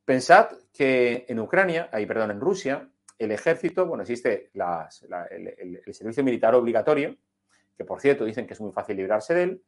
Pensad 0.06 0.50
que 0.74 1.26
en 1.28 1.40
Ucrania, 1.40 1.90
ahí 1.92 2.06
perdón, 2.06 2.32
en 2.32 2.40
Rusia, 2.40 2.90
el 3.24 3.32
ejército, 3.32 3.86
bueno, 3.86 4.02
existe 4.02 4.50
el, 4.54 5.94
servicio 5.94 6.24
militar 6.24 6.56
obligatorio, 6.56 7.16
que 7.78 7.86
por 7.86 8.02
cierto 8.02 8.26
dicen 8.26 8.48
que 8.48 8.54
es 8.54 8.62
muy 8.62 8.72
fácil 8.72 8.98
librarse 8.98 9.36
de 9.36 9.44
él. 9.44 9.64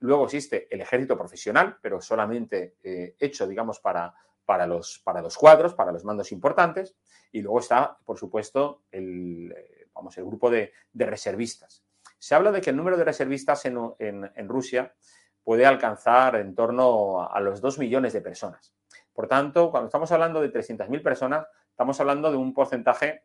Luego 0.00 0.24
existe 0.24 0.68
el 0.70 0.82
ejército 0.82 1.16
profesional, 1.16 1.78
pero 1.80 2.02
solamente 2.02 2.76
eh, 2.82 3.16
hecho, 3.18 3.46
digamos, 3.46 3.80
para, 3.80 4.12
para, 4.44 4.66
los, 4.66 5.00
para 5.02 5.22
los 5.22 5.38
cuadros, 5.38 5.72
para 5.74 5.92
los 5.92 6.04
mandos 6.04 6.30
importantes. 6.30 6.94
Y 7.32 7.40
luego 7.40 7.60
está, 7.60 7.96
por 8.04 8.18
supuesto, 8.18 8.82
el, 8.90 9.54
vamos, 9.94 10.18
el 10.18 10.26
grupo 10.26 10.50
de, 10.50 10.72
reservistas. 10.92 11.82
Se 12.18 12.34
habla 12.34 12.52
de 12.52 12.60
que 12.60 12.68
el 12.68 12.76
número 12.76 12.98
de 12.98 13.04
reservistas 13.04 13.64
en, 13.64 13.78
en 13.98 14.48
Rusia 14.48 14.94
puede 15.42 15.64
alcanzar 15.64 16.36
en 16.36 16.54
torno 16.54 17.22
a 17.30 17.40
los 17.40 17.62
2 17.62 17.78
millones 17.78 18.12
de 18.12 18.20
personas. 18.20 18.74
Por 19.14 19.26
tanto, 19.26 19.70
cuando 19.70 19.86
estamos 19.86 20.12
hablando 20.12 20.42
de 20.42 20.52
300.000 20.52 21.02
personas, 21.02 21.46
estamos 21.80 21.98
hablando 21.98 22.30
de 22.30 22.36
un 22.36 22.52
porcentaje, 22.52 23.24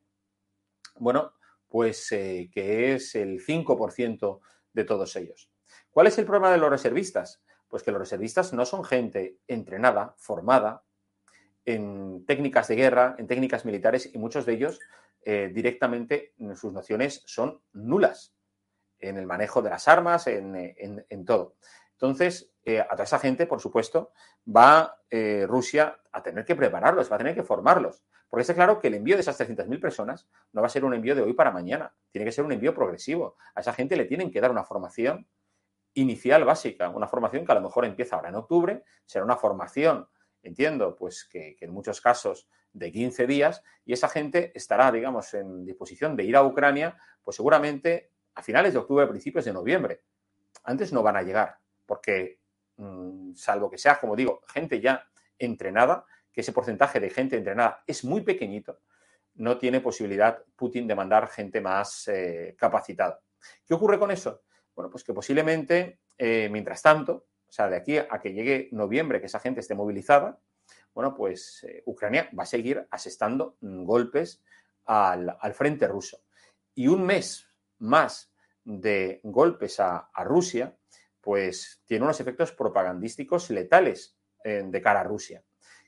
bueno, 0.96 1.34
pues 1.68 2.10
eh, 2.14 2.50
que 2.54 2.94
es 2.94 3.14
el 3.16 3.46
5% 3.46 4.40
de 4.72 4.84
todos 4.86 5.14
ellos. 5.18 5.52
¿Cuál 5.92 6.08
es 6.08 6.18
el 6.20 6.26
problema 6.26 6.50
de 6.54 6.58
los 6.58 6.70
reservistas? 6.70 7.44
Pues 7.68 7.84
que 7.84 7.92
los 7.92 8.00
reservistas 8.00 8.54
no 8.54 8.64
son 8.64 8.86
gente 8.86 9.40
entrenada, 9.46 10.16
formada 10.18 10.86
en 11.66 12.26
técnicas 12.26 12.70
de 12.70 12.78
guerra, 12.78 13.18
en 13.20 13.28
técnicas 13.28 13.66
militares 13.66 14.10
y 14.14 14.18
muchos 14.20 14.46
de 14.46 14.54
ellos 14.54 14.80
eh, 15.26 15.52
directamente 15.54 16.34
sus 16.56 16.72
nociones 16.72 17.24
son 17.26 17.62
nulas 17.74 18.38
en 19.00 19.18
el 19.18 19.26
manejo 19.26 19.62
de 19.64 19.72
las 19.72 19.90
armas, 19.90 20.28
en, 20.28 21.26
todo. 21.26 21.58
Entonces, 21.92 22.54
eh, 22.66 22.82
a 22.82 22.90
toda 22.90 23.04
esa 23.04 23.20
gente, 23.20 23.46
por 23.46 23.62
supuesto, 23.62 24.12
va 24.48 25.00
Rusia 25.48 25.98
a 26.12 26.22
tener 26.22 26.44
que 26.44 26.58
prepararlos, 26.58 27.10
va 27.10 27.16
a 27.16 27.20
tener 27.20 27.34
que 27.34 27.44
formarlos. 27.44 28.04
Porque 28.30 28.42
está 28.42 28.54
claro 28.54 28.80
que 28.80 28.88
el 28.88 28.96
envío 28.96 29.16
de 29.16 29.22
esas 29.22 29.40
300.000 29.40 29.80
personas 29.80 30.28
no 30.52 30.62
va 30.62 30.68
a 30.68 30.70
ser 30.70 30.84
un 30.84 30.94
envío 30.94 31.16
de 31.16 31.22
hoy 31.22 31.32
para 31.32 31.52
mañana, 31.52 31.94
tiene 32.12 32.26
que 32.26 32.34
ser 32.34 32.44
un 32.44 32.52
envío 32.52 32.74
progresivo. 32.74 33.38
A 33.54 33.62
esa 33.62 33.72
gente 33.72 33.96
le 33.96 34.04
tienen 34.04 34.30
que 34.30 34.42
dar 34.42 34.52
una 34.52 34.66
formación 34.66 35.26
inicial 35.94 36.44
básica, 36.44 36.90
una 36.90 37.08
formación 37.08 37.46
que 37.46 37.52
a 37.52 37.56
lo 37.56 37.62
mejor 37.62 37.86
empieza 37.86 38.16
ahora 38.16 38.30
en 38.30 38.36
octubre, 38.36 38.84
será 39.06 39.24
una 39.24 39.38
formación, 39.38 40.10
entiendo, 40.44 40.96
pues 40.96 41.24
que, 41.24 41.56
en 41.60 41.72
muchos 41.72 42.02
casos 42.02 42.50
de 42.74 42.92
15 42.92 43.26
días, 43.26 43.64
y 43.86 43.94
esa 43.94 44.10
gente 44.10 44.52
estará, 44.54 44.92
digamos, 44.92 45.34
en 45.34 45.66
disposición 45.66 46.18
de 46.18 46.26
ir 46.26 46.36
a 46.36 46.44
Ucrania, 46.44 46.98
pues 47.24 47.38
seguramente 47.38 48.12
a 48.34 48.44
finales 48.44 48.74
de 48.74 48.80
octubre, 48.80 49.08
principios 49.08 49.46
de 49.46 49.54
noviembre. 49.54 50.02
Antes 50.66 50.92
no 50.92 51.02
van 51.02 51.16
a 51.16 51.22
llegar, 51.22 51.58
porque 51.86 52.40
mm, 52.77 53.34
salvo 53.36 53.70
que 53.70 53.77
sea, 53.77 54.00
como 54.00 54.15
digo, 54.15 54.41
gente 54.48 54.79
ya 54.79 55.08
entrenada, 55.38 56.05
que 56.32 56.41
ese 56.41 56.53
porcentaje 56.53 57.00
de 57.00 57.10
gente 57.10 57.38
entrenada 57.38 57.84
es 57.88 58.03
muy 58.03 58.22
pequeñito, 58.22 58.79
no 59.36 59.58
tiene 59.58 59.82
posibilidad 59.82 60.44
Putin 60.55 60.88
de 60.88 60.96
mandar 60.96 61.27
gente 61.27 61.62
más 61.62 62.08
eh, 62.08 62.55
capacitada. 62.58 63.20
¿Qué 63.65 63.74
ocurre 63.74 64.00
con 64.00 64.12
eso? 64.12 64.44
Bueno, 64.75 64.89
pues 64.89 65.03
que 65.03 65.13
posiblemente, 65.13 66.00
eh, 66.17 66.50
mientras 66.51 66.82
tanto, 66.82 67.27
o 67.48 67.51
sea, 67.51 67.70
de 67.70 67.77
aquí 67.77 67.98
a 67.98 68.20
que 68.22 68.34
llegue 68.34 68.70
noviembre, 68.72 69.20
que 69.20 69.27
esa 69.27 69.39
gente 69.39 69.62
esté 69.62 69.75
movilizada, 69.75 70.39
bueno, 70.94 71.13
pues 71.13 71.63
eh, 71.63 71.84
Ucrania 71.86 72.29
va 72.38 72.44
a 72.44 72.48
seguir 72.48 72.88
asestando 72.89 73.58
golpes 73.62 74.41
al, 74.86 75.53
frente 75.53 75.88
ruso. 75.88 76.24
Y 76.74 76.88
un 76.88 77.05
mes 77.05 77.48
más 77.79 78.32
de 78.63 79.20
golpes 79.24 79.79
a, 79.79 80.10
Rusia, 80.24 80.75
pues 81.25 81.82
tiene 81.86 82.05
unos 82.05 82.20
efectos 82.22 82.51
propagandísticos 82.51 83.50
letales 83.50 84.15
de 84.44 84.79
cara 84.79 85.01
a 85.01 85.03
Rusia. 85.03 85.44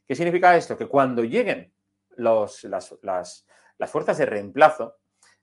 ¿Qué 0.07 0.15
significa 0.15 0.57
esto? 0.57 0.75
Que 0.75 0.87
cuando 0.87 1.23
lleguen 1.23 1.71
las, 2.17 3.45
fuerzas 3.87 4.17
de 4.17 4.25
reemplazo 4.25 4.95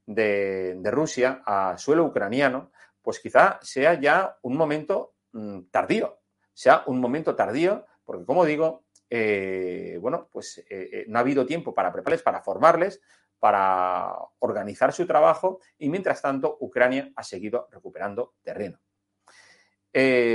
de, 0.05 0.81
Rusia 0.85 1.43
a 1.47 1.77
suelo 1.79 2.05
ucraniano, 2.05 2.73
pues 3.01 3.21
quizá 3.21 3.59
sea 3.63 3.95
ya 4.01 4.39
un 4.43 4.57
momento 4.57 5.15
mm, 5.33 5.67
tardío, 5.71 6.19
sea 6.53 6.83
un 6.87 7.01
momento 7.01 7.37
tardío, 7.37 7.87
porque 8.05 8.25
como 8.25 8.45
digo, 8.45 8.85
eh, 9.11 9.99
bueno, 10.01 10.29
pues 10.33 10.59
eh, 10.59 10.65
eh, 10.71 11.05
no 11.09 11.19
ha 11.19 11.21
habido 11.21 11.47
tiempo 11.47 11.75
para 11.75 11.93
prepararles, 11.93 12.23
para 12.23 12.43
formarles, 12.43 13.01
para 13.39 14.17
organizar 14.39 14.93
su 14.93 15.07
trabajo 15.07 15.61
y 15.77 15.91
mientras 15.91 16.23
tanto 16.23 16.57
Ucrania 16.61 17.13
ha 17.15 17.23
seguido 17.23 17.69
recuperando 17.71 18.35
terreno. 18.43 18.81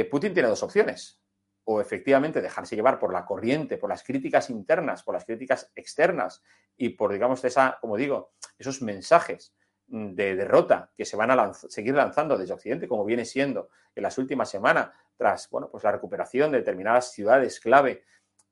Putin 0.09 0.33
tiene 0.33 0.49
dos 0.49 0.63
opciones. 0.63 1.19
O 1.65 1.81
efectivamente 1.81 2.41
dejarse 2.41 2.75
llevar 2.75 2.97
por 2.97 3.13
la 3.13 3.25
corriente, 3.25 3.77
por 3.77 3.89
las 3.89 4.03
críticas 4.03 4.49
internas, 4.49 5.03
por 5.03 5.13
las 5.13 5.25
críticas 5.25 5.71
externas 5.75 6.41
y 6.75 6.89
por, 6.89 7.11
digamos, 7.13 7.43
esa, 7.43 7.77
como 7.79 7.95
digo, 7.95 8.31
esos 8.57 8.81
mensajes 8.81 9.53
de 9.85 10.35
derrota 10.35 10.91
que 10.95 11.05
se 11.05 11.17
van 11.17 11.31
a 11.31 11.53
seguir 11.53 11.93
lanzando 11.95 12.37
desde 12.37 12.53
Occidente, 12.53 12.87
como 12.87 13.05
viene 13.05 13.25
siendo 13.25 13.69
en 13.93 14.03
las 14.03 14.17
últimas 14.17 14.49
semanas, 14.49 14.89
tras 15.17 15.49
bueno, 15.49 15.69
pues 15.69 15.83
la 15.83 15.91
recuperación 15.91 16.51
de 16.51 16.59
determinadas 16.59 17.11
ciudades 17.11 17.59
clave 17.59 18.03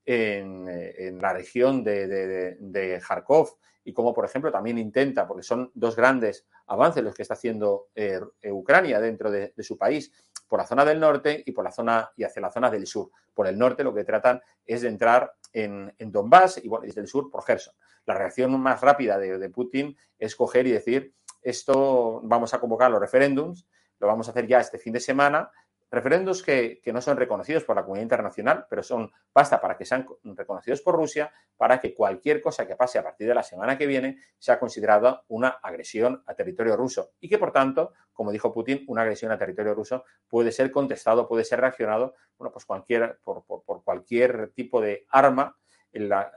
en, 0.08 1.20
la 1.22 1.34
región 1.34 1.84
de, 1.84 3.02
Kharkov 3.06 3.58
y 3.84 3.94
como, 3.94 4.14
por 4.14 4.26
ejemplo, 4.26 4.52
también 4.52 4.78
intenta, 4.78 5.28
porque 5.28 5.44
son 5.44 5.72
dos 5.74 5.96
grandes 5.96 6.46
avances 6.68 7.04
los 7.04 7.14
que 7.14 7.22
está 7.22 7.36
haciendo 7.36 7.90
eh, 7.94 8.20
Ucrania 8.52 9.00
dentro 9.00 9.30
de, 9.30 9.54
su 9.60 9.78
país, 9.78 10.12
por 10.48 10.60
la 10.60 10.66
zona 10.66 10.86
del 10.86 11.00
norte 11.00 11.44
y 11.46 11.52
por 11.52 11.66
la 11.66 11.72
zona 11.72 12.10
y 12.16 12.24
hacia 12.24 12.42
la 12.42 12.52
zona 12.52 12.70
del 12.70 12.88
sur. 12.88 13.12
Por 13.34 13.48
el 13.48 13.58
norte 13.58 13.84
lo 13.84 13.94
que 13.94 14.06
tratan 14.06 14.42
es 14.66 14.82
de 14.82 14.88
entrar 14.88 15.34
en, 15.52 15.94
en 15.98 16.12
Donbass 16.12 16.64
y 16.64 16.70
bueno, 16.70 16.86
desde 16.86 17.02
el 17.02 17.08
sur 17.08 17.30
por 17.30 17.44
Gerson. 17.44 17.74
La 18.06 18.14
reacción 18.14 18.58
más 18.60 18.80
rápida 18.80 19.20
de, 19.20 19.38
de 19.38 19.50
Putin 19.50 19.98
es 20.18 20.36
coger 20.36 20.68
y 20.68 20.72
decir 20.72 21.14
esto 21.42 22.22
vamos 22.24 22.54
a 22.54 22.60
convocar 22.60 22.90
los 22.90 23.02
referéndums, 23.02 23.68
lo 24.00 24.08
vamos 24.08 24.28
a 24.28 24.32
hacer 24.32 24.48
ya 24.48 24.60
este 24.60 24.78
fin 24.78 24.94
de 24.94 25.00
semana 25.00 25.50
referendos 25.90 26.44
que, 26.44 26.82
no 26.86 27.02
son 27.02 27.18
reconocidos 27.18 27.64
por 27.64 27.76
la 27.76 27.84
comunidad 27.84 28.04
internacional, 28.04 28.66
pero 28.70 28.84
son 28.84 29.12
basta 29.34 29.62
para 29.62 29.78
que 29.78 29.86
sean 29.86 30.06
reconocidos 30.24 30.82
por 30.82 30.96
Rusia 30.96 31.32
para 31.56 31.80
que 31.80 31.94
cualquier 31.94 32.42
cosa 32.42 32.68
que 32.68 32.76
pase 32.76 33.00
a 33.00 33.04
partir 33.04 33.28
de 33.28 33.36
la 33.36 33.44
semana 33.44 33.78
que 33.78 33.88
viene 33.88 34.18
sea 34.38 34.60
considerada 34.60 35.24
una 35.28 35.50
agresión 35.50 36.24
a 36.26 36.34
territorio 36.34 36.76
ruso 36.76 37.12
y 37.20 37.30
que 37.30 37.38
por 37.38 37.52
tanto, 37.52 37.94
como 38.14 38.32
dijo 38.32 38.54
Putin, 38.54 38.84
una 38.88 39.04
agresión 39.04 39.32
a 39.32 39.38
territorio 39.38 39.74
ruso 39.74 40.04
puede 40.28 40.52
ser 40.52 40.72
contestado, 40.72 41.28
puede 41.28 41.44
ser 41.44 41.62
reaccionado, 41.62 42.16
bueno, 42.38 42.52
pues 42.52 42.66
cualquier, 42.66 43.20
por, 43.24 43.46
por, 43.46 43.84
cualquier 43.84 44.52
tipo 44.54 44.82
de 44.82 45.06
arma 45.10 45.58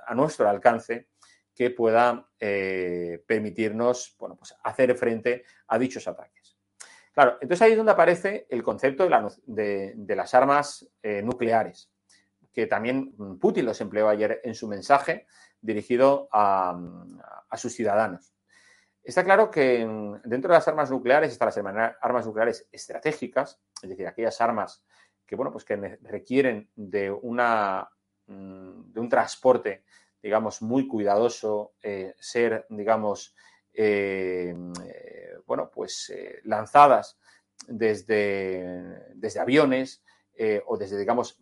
a 0.07 0.14
nuestro 0.14 0.49
alcance 0.49 1.09
que 1.54 1.71
pueda 1.71 2.26
eh, 2.38 3.23
permitirnos, 3.26 4.16
bueno, 4.19 4.37
pues 4.37 4.54
hacer 4.62 4.97
frente 4.97 5.45
a 5.69 5.78
dichos 5.78 6.09
ataques. 6.09 6.39
Claro, 7.12 7.38
entonces 7.40 7.62
ahí 7.62 7.73
es 7.73 7.76
donde 7.76 7.93
aparece 7.93 8.47
el 8.49 8.62
concepto 8.62 9.02
de, 9.02 9.11
la, 9.11 9.29
de, 9.47 9.95
de 9.97 10.17
las 10.17 10.33
armas 10.35 10.88
eh, 11.02 11.23
nucleares, 11.23 11.90
que 12.52 12.67
también 12.67 13.14
Putin 13.40 13.67
los 13.67 13.81
empleó 13.81 14.09
ayer 14.09 14.40
en 14.45 14.55
su 14.55 14.69
mensaje 14.69 15.26
dirigido 15.61 16.29
a, 16.33 16.79
sus 17.57 17.75
ciudadanos. 17.75 18.33
Está 19.02 19.25
claro 19.25 19.50
que 19.50 19.79
dentro 20.25 20.50
de 20.50 20.59
las 20.59 20.69
armas 20.69 20.90
nucleares 20.90 21.33
están 21.33 21.47
las 21.47 21.59
armas 22.00 22.26
nucleares 22.26 22.69
estratégicas, 22.71 23.61
es 23.83 23.90
decir, 23.90 24.07
aquellas 24.07 24.40
armas 24.40 24.85
que, 25.26 25.37
bueno, 25.37 25.50
pues 25.52 25.64
que 25.64 25.76
requieren 26.02 26.71
de, 26.75 27.11
una, 27.11 27.88
de 28.26 29.00
un 29.00 29.09
transporte, 29.09 29.85
digamos, 30.23 30.62
muy 30.62 30.87
cuidadoso, 30.87 31.75
eh, 31.83 32.14
ser, 32.19 32.67
digamos, 32.69 33.35
eh, 33.73 34.55
bueno, 35.50 35.69
pues 35.69 36.11
eh, 36.11 36.38
lanzadas 36.45 37.19
desde, 37.66 39.16
desde 39.16 39.40
aviones 39.40 40.00
eh, 40.37 40.62
o 40.64 40.78
desde, 40.78 40.97
digamos, 40.97 41.40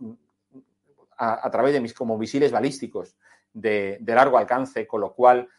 a, 1.18 1.46
a, 1.46 1.50
través 1.50 1.74
de 1.74 1.82
mis 1.82 1.92
como 1.92 2.16
misiles 2.16 2.50
balísticos 2.50 3.18
de, 3.52 4.00
largo 4.06 4.38
alcance, 4.38 4.86
con 4.86 5.02
lo 5.02 5.12
cual 5.12 5.50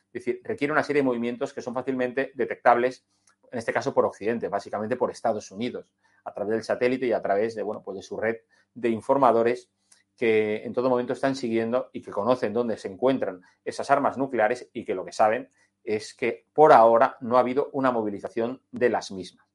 requiere 0.44 0.74
una 0.74 0.82
serie 0.82 1.04
de 1.04 1.06
movimientos 1.06 1.54
que 1.54 1.62
son 1.62 1.76
fácilmente 1.76 2.32
detectables, 2.34 3.06
en 3.52 3.60
este 3.60 3.72
caso 3.72 3.94
por 3.94 4.06
Occidente, 4.06 4.48
básicamente 4.48 4.96
por 4.96 5.12
Estados 5.12 5.52
Unidos, 5.52 5.94
a 6.24 6.34
través 6.34 6.54
del 6.54 6.64
satélite 6.64 7.06
y 7.06 7.12
a 7.12 7.22
través 7.22 7.54
de, 7.54 7.62
bueno, 7.62 7.84
pues 7.84 7.98
de 7.98 8.02
su 8.02 8.18
red 8.18 8.38
de 8.74 8.90
informadores 8.90 9.70
que 10.18 10.64
en 10.64 10.74
todo 10.74 10.90
momento 10.90 11.14
están 11.14 11.36
siguiendo 11.36 11.92
y 11.94 12.02
que 12.02 12.10
conocen 12.10 12.52
dónde 12.52 12.78
se 12.78 12.88
encuentran 12.88 13.44
esas 13.64 13.92
armas 13.92 14.18
nucleares 14.18 14.72
y 14.74 14.86
que 14.86 14.96
lo 14.96 15.06
que 15.06 15.12
saben 15.12 15.50
es 15.96 16.14
que 16.14 16.46
por 16.54 16.72
ahora 16.72 17.18
no 17.22 17.38
ha 17.38 17.40
habido 17.40 17.72
una 17.74 17.92
movilización 17.92 18.62
de 18.72 18.90
las 18.90 19.10
mismas. 19.12 19.48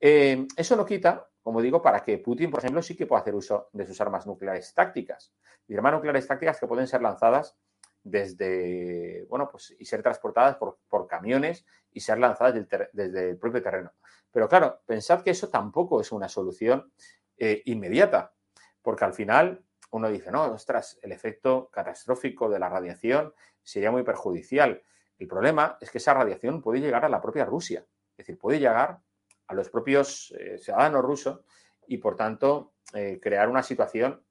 Eh, 0.00 0.44
eso 0.56 0.74
no 0.74 0.84
quita, 0.84 1.28
como 1.40 1.62
digo, 1.62 1.80
para 1.80 2.02
que 2.02 2.18
Putin, 2.18 2.50
por 2.50 2.58
ejemplo, 2.58 2.82
sí 2.82 2.96
que 2.96 3.06
pueda 3.06 3.22
hacer 3.22 3.36
uso 3.36 3.68
de 3.72 3.86
sus 3.86 4.00
armas 4.00 4.26
nucleares 4.26 4.74
tácticas. 4.74 5.32
Y 5.68 5.76
armas 5.76 5.92
nucleares 5.92 6.26
tácticas 6.26 6.58
que 6.58 6.66
pueden 6.66 6.88
ser 6.88 7.00
lanzadas 7.00 7.56
desde, 8.02 9.24
bueno, 9.28 9.48
pues 9.48 9.72
y 9.78 9.84
ser 9.84 10.02
transportadas 10.02 10.56
por, 10.56 11.06
camiones 11.06 11.64
y 11.92 12.00
ser 12.00 12.18
lanzadas 12.18 12.54
desde 12.92 13.30
el 13.30 13.38
propio 13.38 13.62
terreno. 13.62 13.92
Pero 14.32 14.48
claro, 14.48 14.80
pensad 14.84 15.22
que 15.22 15.30
eso 15.30 15.48
tampoco 15.48 16.00
es 16.00 16.10
una 16.10 16.28
solución 16.28 16.92
eh, 17.38 17.62
inmediata, 17.66 18.34
porque 18.82 19.04
al 19.04 19.14
final 19.14 19.64
uno 19.90 20.10
dice, 20.10 20.32
no, 20.32 20.42
ostras, 20.46 20.98
el 21.02 21.12
efecto 21.12 21.70
catastrófico 21.70 22.48
de 22.48 22.58
la 22.58 22.68
radiación 22.68 23.32
sería 23.62 23.92
muy 23.92 24.02
perjudicial. 24.02 24.82
El 25.18 25.26
problema 25.26 25.78
es 25.80 25.90
que 25.90 25.98
esa 25.98 26.14
radiación 26.14 26.60
puede 26.60 26.80
llegar 26.80 27.04
a 27.04 27.08
la 27.08 27.20
propia 27.20 27.44
Rusia, 27.44 27.84
es 28.10 28.16
decir, 28.18 28.38
puede 28.38 28.58
llegar 28.58 29.00
a 29.48 29.54
los 29.54 29.70
propios 29.70 30.34
eh, 30.38 30.58
ciudadanos 30.58 31.02
rusos 31.02 31.40
y, 31.86 31.98
por 31.98 32.16
tanto, 32.16 32.74
eh, 32.92 33.18
crear 33.20 33.48
una 33.48 33.62
situación 33.62 34.22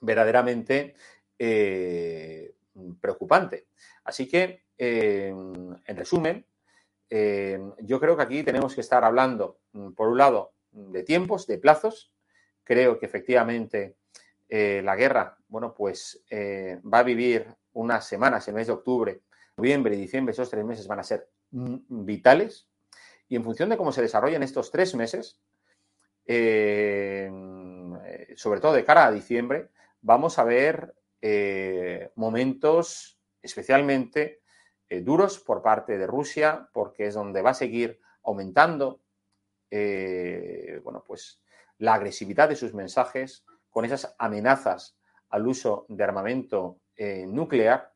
verdaderamente 0.00 0.94
eh, 1.38 2.54
preocupante. 3.00 3.66
Así 4.04 4.28
que, 4.28 4.64
en 4.78 5.96
resumen, 5.96 6.46
yo 7.10 8.00
creo 8.00 8.16
que 8.16 8.22
aquí 8.22 8.42
tenemos 8.42 8.74
que 8.74 8.80
estar 8.80 9.04
hablando, 9.04 9.60
por 9.94 10.08
un 10.08 10.16
lado, 10.16 10.54
de 10.72 11.02
tiempos, 11.02 11.46
de 11.46 11.58
plazos. 11.58 12.14
Creo 12.64 12.98
que 12.98 13.04
efectivamente 13.04 13.96
la 14.48 14.96
guerra, 14.96 15.36
bueno, 15.48 15.74
pues 15.74 16.24
va 16.32 17.00
a 17.00 17.02
vivir 17.02 17.46
unas 17.74 18.06
semanas, 18.06 18.48
el 18.48 18.54
mes 18.54 18.68
de 18.68 18.72
octubre, 18.72 19.20
noviembre 19.60 19.94
y 19.94 20.00
diciembre, 20.00 20.32
esos 20.32 20.48
tres 20.48 20.64
meses 20.64 20.86
van 20.86 21.00
a 21.00 21.02
ser 21.02 21.28
vitales. 21.50 22.66
Y 23.28 23.36
en 23.36 23.44
función 23.44 23.68
de 23.68 23.76
cómo 23.76 23.92
se 23.92 24.00
desarrollen 24.00 24.42
estos 24.42 24.70
tres 24.70 24.94
meses, 24.94 25.38
eh, 26.24 27.30
sobre 28.36 28.60
todo 28.60 28.72
de 28.72 28.84
cara 28.84 29.04
a 29.04 29.12
diciembre, 29.12 29.68
vamos 30.00 30.38
a 30.38 30.44
ver 30.44 30.94
eh, 31.20 32.10
momentos 32.14 33.18
especialmente 33.42 34.40
eh, 34.88 35.02
duros 35.02 35.38
por 35.38 35.60
parte 35.60 35.98
de 35.98 36.06
Rusia, 36.06 36.70
porque 36.72 37.08
es 37.08 37.14
donde 37.14 37.42
va 37.42 37.50
a 37.50 37.54
seguir 37.54 38.00
aumentando 38.22 39.02
bueno, 40.82 41.04
pues, 41.06 41.40
la 41.78 41.94
agresividad 41.94 42.48
de 42.48 42.56
sus 42.56 42.74
mensajes 42.74 43.44
con 43.68 43.84
esas 43.84 44.16
amenazas 44.18 44.96
al 45.28 45.46
uso 45.46 45.86
de 45.88 46.02
armamento 46.02 46.80
nuclear 47.28 47.89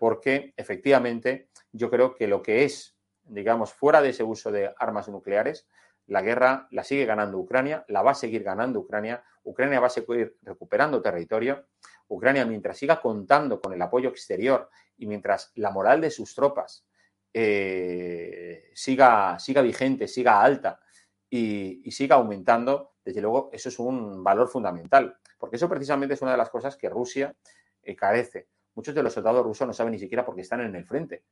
porque 0.00 0.54
efectivamente 0.56 1.50
yo 1.72 1.90
creo 1.90 2.14
que 2.14 2.26
lo 2.26 2.40
que 2.40 2.64
es, 2.64 2.96
digamos, 3.22 3.74
fuera 3.74 4.00
de 4.00 4.08
ese 4.08 4.22
uso 4.24 4.50
de 4.50 4.72
armas 4.78 5.10
nucleares, 5.10 5.68
la 6.06 6.22
guerra 6.22 6.68
la 6.70 6.84
sigue 6.84 7.04
ganando 7.04 7.36
Ucrania, 7.36 7.84
la 7.86 8.00
va 8.00 8.12
a 8.12 8.14
seguir 8.14 8.42
ganando 8.42 8.80
Ucrania, 8.80 9.22
Ucrania 9.42 9.78
va 9.78 9.88
a 9.88 9.90
seguir 9.90 10.38
recuperando 10.40 11.02
territorio, 11.02 11.66
Ucrania 12.08 12.46
mientras 12.46 12.78
siga 12.78 12.98
contando 12.98 13.60
con 13.60 13.74
el 13.74 13.82
apoyo 13.82 14.08
exterior 14.08 14.70
y 14.96 15.06
mientras 15.06 15.52
la 15.56 15.70
moral 15.70 16.00
de 16.00 16.10
sus 16.10 16.34
tropas 16.34 16.86
eh, 17.34 18.70
siga, 18.72 19.38
siga 19.38 19.60
vigente, 19.60 20.08
siga 20.08 20.40
alta 20.40 20.80
y, 21.28 21.82
siga 21.90 22.16
aumentando, 22.16 22.94
desde 23.04 23.20
luego 23.20 23.50
eso 23.52 23.68
es 23.68 23.78
un 23.78 24.24
valor 24.24 24.48
fundamental, 24.48 25.14
porque 25.36 25.56
eso 25.56 25.68
precisamente 25.68 26.14
es 26.14 26.22
una 26.22 26.32
de 26.32 26.38
las 26.38 26.48
cosas 26.48 26.74
que 26.78 26.88
Rusia 26.88 27.36
eh, 27.82 27.94
carece 27.94 28.48
muchos 28.80 28.94
de 28.94 29.02
los 29.02 29.12
soldados 29.12 29.44
rusos 29.44 29.66
no 29.66 29.74
saben 29.74 29.92
ni 29.92 29.98
siquiera 29.98 30.24
por 30.24 30.34
qué 30.34 30.40
están 30.40 30.62
en 30.62 30.74
el 30.74 30.86
frente, 30.86 31.24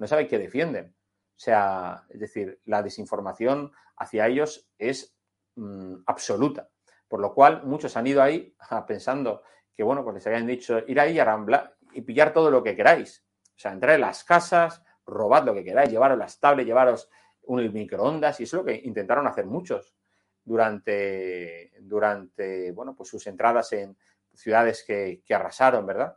no 0.00 0.08
saben 0.08 0.26
qué 0.26 0.38
defienden. 0.38 0.86
O 0.88 1.38
sea, 1.38 2.04
es 2.08 2.18
decir, 2.18 2.60
la 2.64 2.82
desinformación 2.82 3.70
hacia 3.96 4.26
ellos 4.26 4.68
es 4.76 5.16
mmm, 5.54 5.98
absoluta. 6.04 6.68
Por 7.06 7.20
lo 7.20 7.32
cual, 7.32 7.62
muchos 7.62 7.96
han 7.96 8.08
ido 8.08 8.20
ahí 8.20 8.56
pensando 8.88 9.44
que, 9.72 9.84
bueno, 9.84 10.02
pues 10.02 10.14
les 10.14 10.26
habían 10.26 10.48
dicho 10.48 10.80
ir 10.84 10.98
ahí 10.98 11.16
a 11.20 11.24
Rambla 11.24 11.76
y 11.92 12.00
pillar 12.00 12.32
todo 12.32 12.50
lo 12.50 12.60
que 12.60 12.74
queráis. 12.74 13.24
O 13.50 13.58
sea, 13.58 13.70
entrar 13.70 13.94
en 13.94 14.00
las 14.00 14.24
casas, 14.24 14.82
robad 15.06 15.44
lo 15.44 15.54
que 15.54 15.62
queráis, 15.62 15.88
llevaros 15.88 16.18
las 16.18 16.40
tablets, 16.40 16.66
llevaros 16.66 17.08
un 17.42 17.72
microondas, 17.72 18.40
y 18.40 18.42
eso 18.42 18.56
es 18.56 18.62
lo 18.62 18.66
que 18.66 18.80
intentaron 18.82 19.28
hacer 19.28 19.46
muchos 19.46 19.94
durante, 20.42 21.72
durante 21.82 22.72
bueno, 22.72 22.96
pues 22.96 23.10
sus 23.10 23.24
entradas 23.28 23.72
en 23.74 23.96
ciudades 24.34 24.82
que 24.84 25.22
arrasaron, 25.30 25.86
¿verdad? 25.86 26.16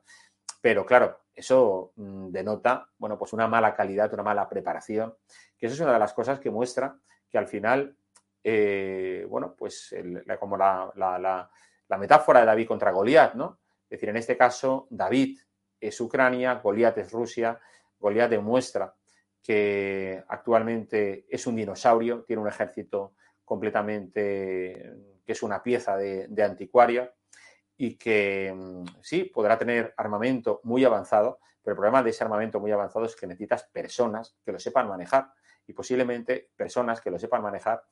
Pero 0.62 0.86
claro, 0.86 1.20
eso 1.34 1.94
mm, 1.96 2.30
denota, 2.30 2.90
bueno, 2.98 3.18
pues 3.18 3.34
una 3.34 3.48
mala 3.48 3.74
calidad, 3.74 4.14
una 4.14 4.24
mala 4.24 4.50
preparación, 4.50 5.16
que 5.58 5.66
eso 5.66 5.76
es 5.76 5.82
una 5.82 5.94
de 5.94 6.00
las 6.00 6.14
cosas 6.14 6.40
que 6.40 6.50
muestra 6.50 6.98
que 7.30 7.38
al 7.38 7.48
final, 7.48 7.96
eh, 8.44 9.26
bueno, 9.30 9.56
pues 9.58 9.92
el, 9.94 10.24
como 10.40 10.58
la, 10.58 10.92
la, 10.96 11.20
la, 11.20 11.50
la, 11.88 11.98
metáfora 11.98 12.42
de 12.42 12.46
David 12.48 12.68
contra 12.68 12.92
Goliat, 12.92 13.36
¿no? 13.36 13.60
Es 13.84 13.92
decir, 13.92 14.10
en 14.10 14.18
este 14.18 14.36
caso, 14.36 14.88
David 14.90 15.40
es 15.80 16.00
Ucrania, 16.02 16.56
Goliat 16.56 16.98
es 16.98 17.12
Rusia, 17.12 17.60
Goliat 18.00 18.30
demuestra 18.30 18.94
que 19.42 20.24
actualmente 20.28 21.26
es 21.30 21.48
un 21.48 21.56
dinosaurio, 21.56 22.24
tiene 22.24 22.42
un 22.42 22.48
ejército 22.48 23.14
completamente 23.46 25.22
que 25.26 25.32
es 25.32 25.44
una 25.44 25.64
pieza 25.64 25.96
de, 25.96 26.28
de 26.28 26.44
anticuaria 26.44 27.14
y 27.82 27.96
que 27.96 28.54
mm, 28.54 28.84
sí, 29.02 29.24
podrá 29.24 29.58
tener 29.58 29.94
armamento 29.96 30.60
muy 30.64 30.84
avanzado, 30.84 31.40
pero 31.64 31.72
el 31.72 31.78
problema 31.78 32.04
de 32.04 32.10
ese 32.10 32.26
armamento 32.26 32.60
muy 32.60 32.72
avanzado 32.72 33.06
es 33.06 33.16
que 33.16 33.26
necesitas 33.26 33.64
personas 33.72 34.36
que 34.44 34.52
lo 34.52 34.60
sepan 34.60 34.90
manejar 34.90 35.32
y 35.66 35.72
posiblemente 35.72 36.50
personas 36.58 37.00
que 37.00 37.10
lo 37.10 37.18
sepan 37.18 37.42
manejar 37.42 37.84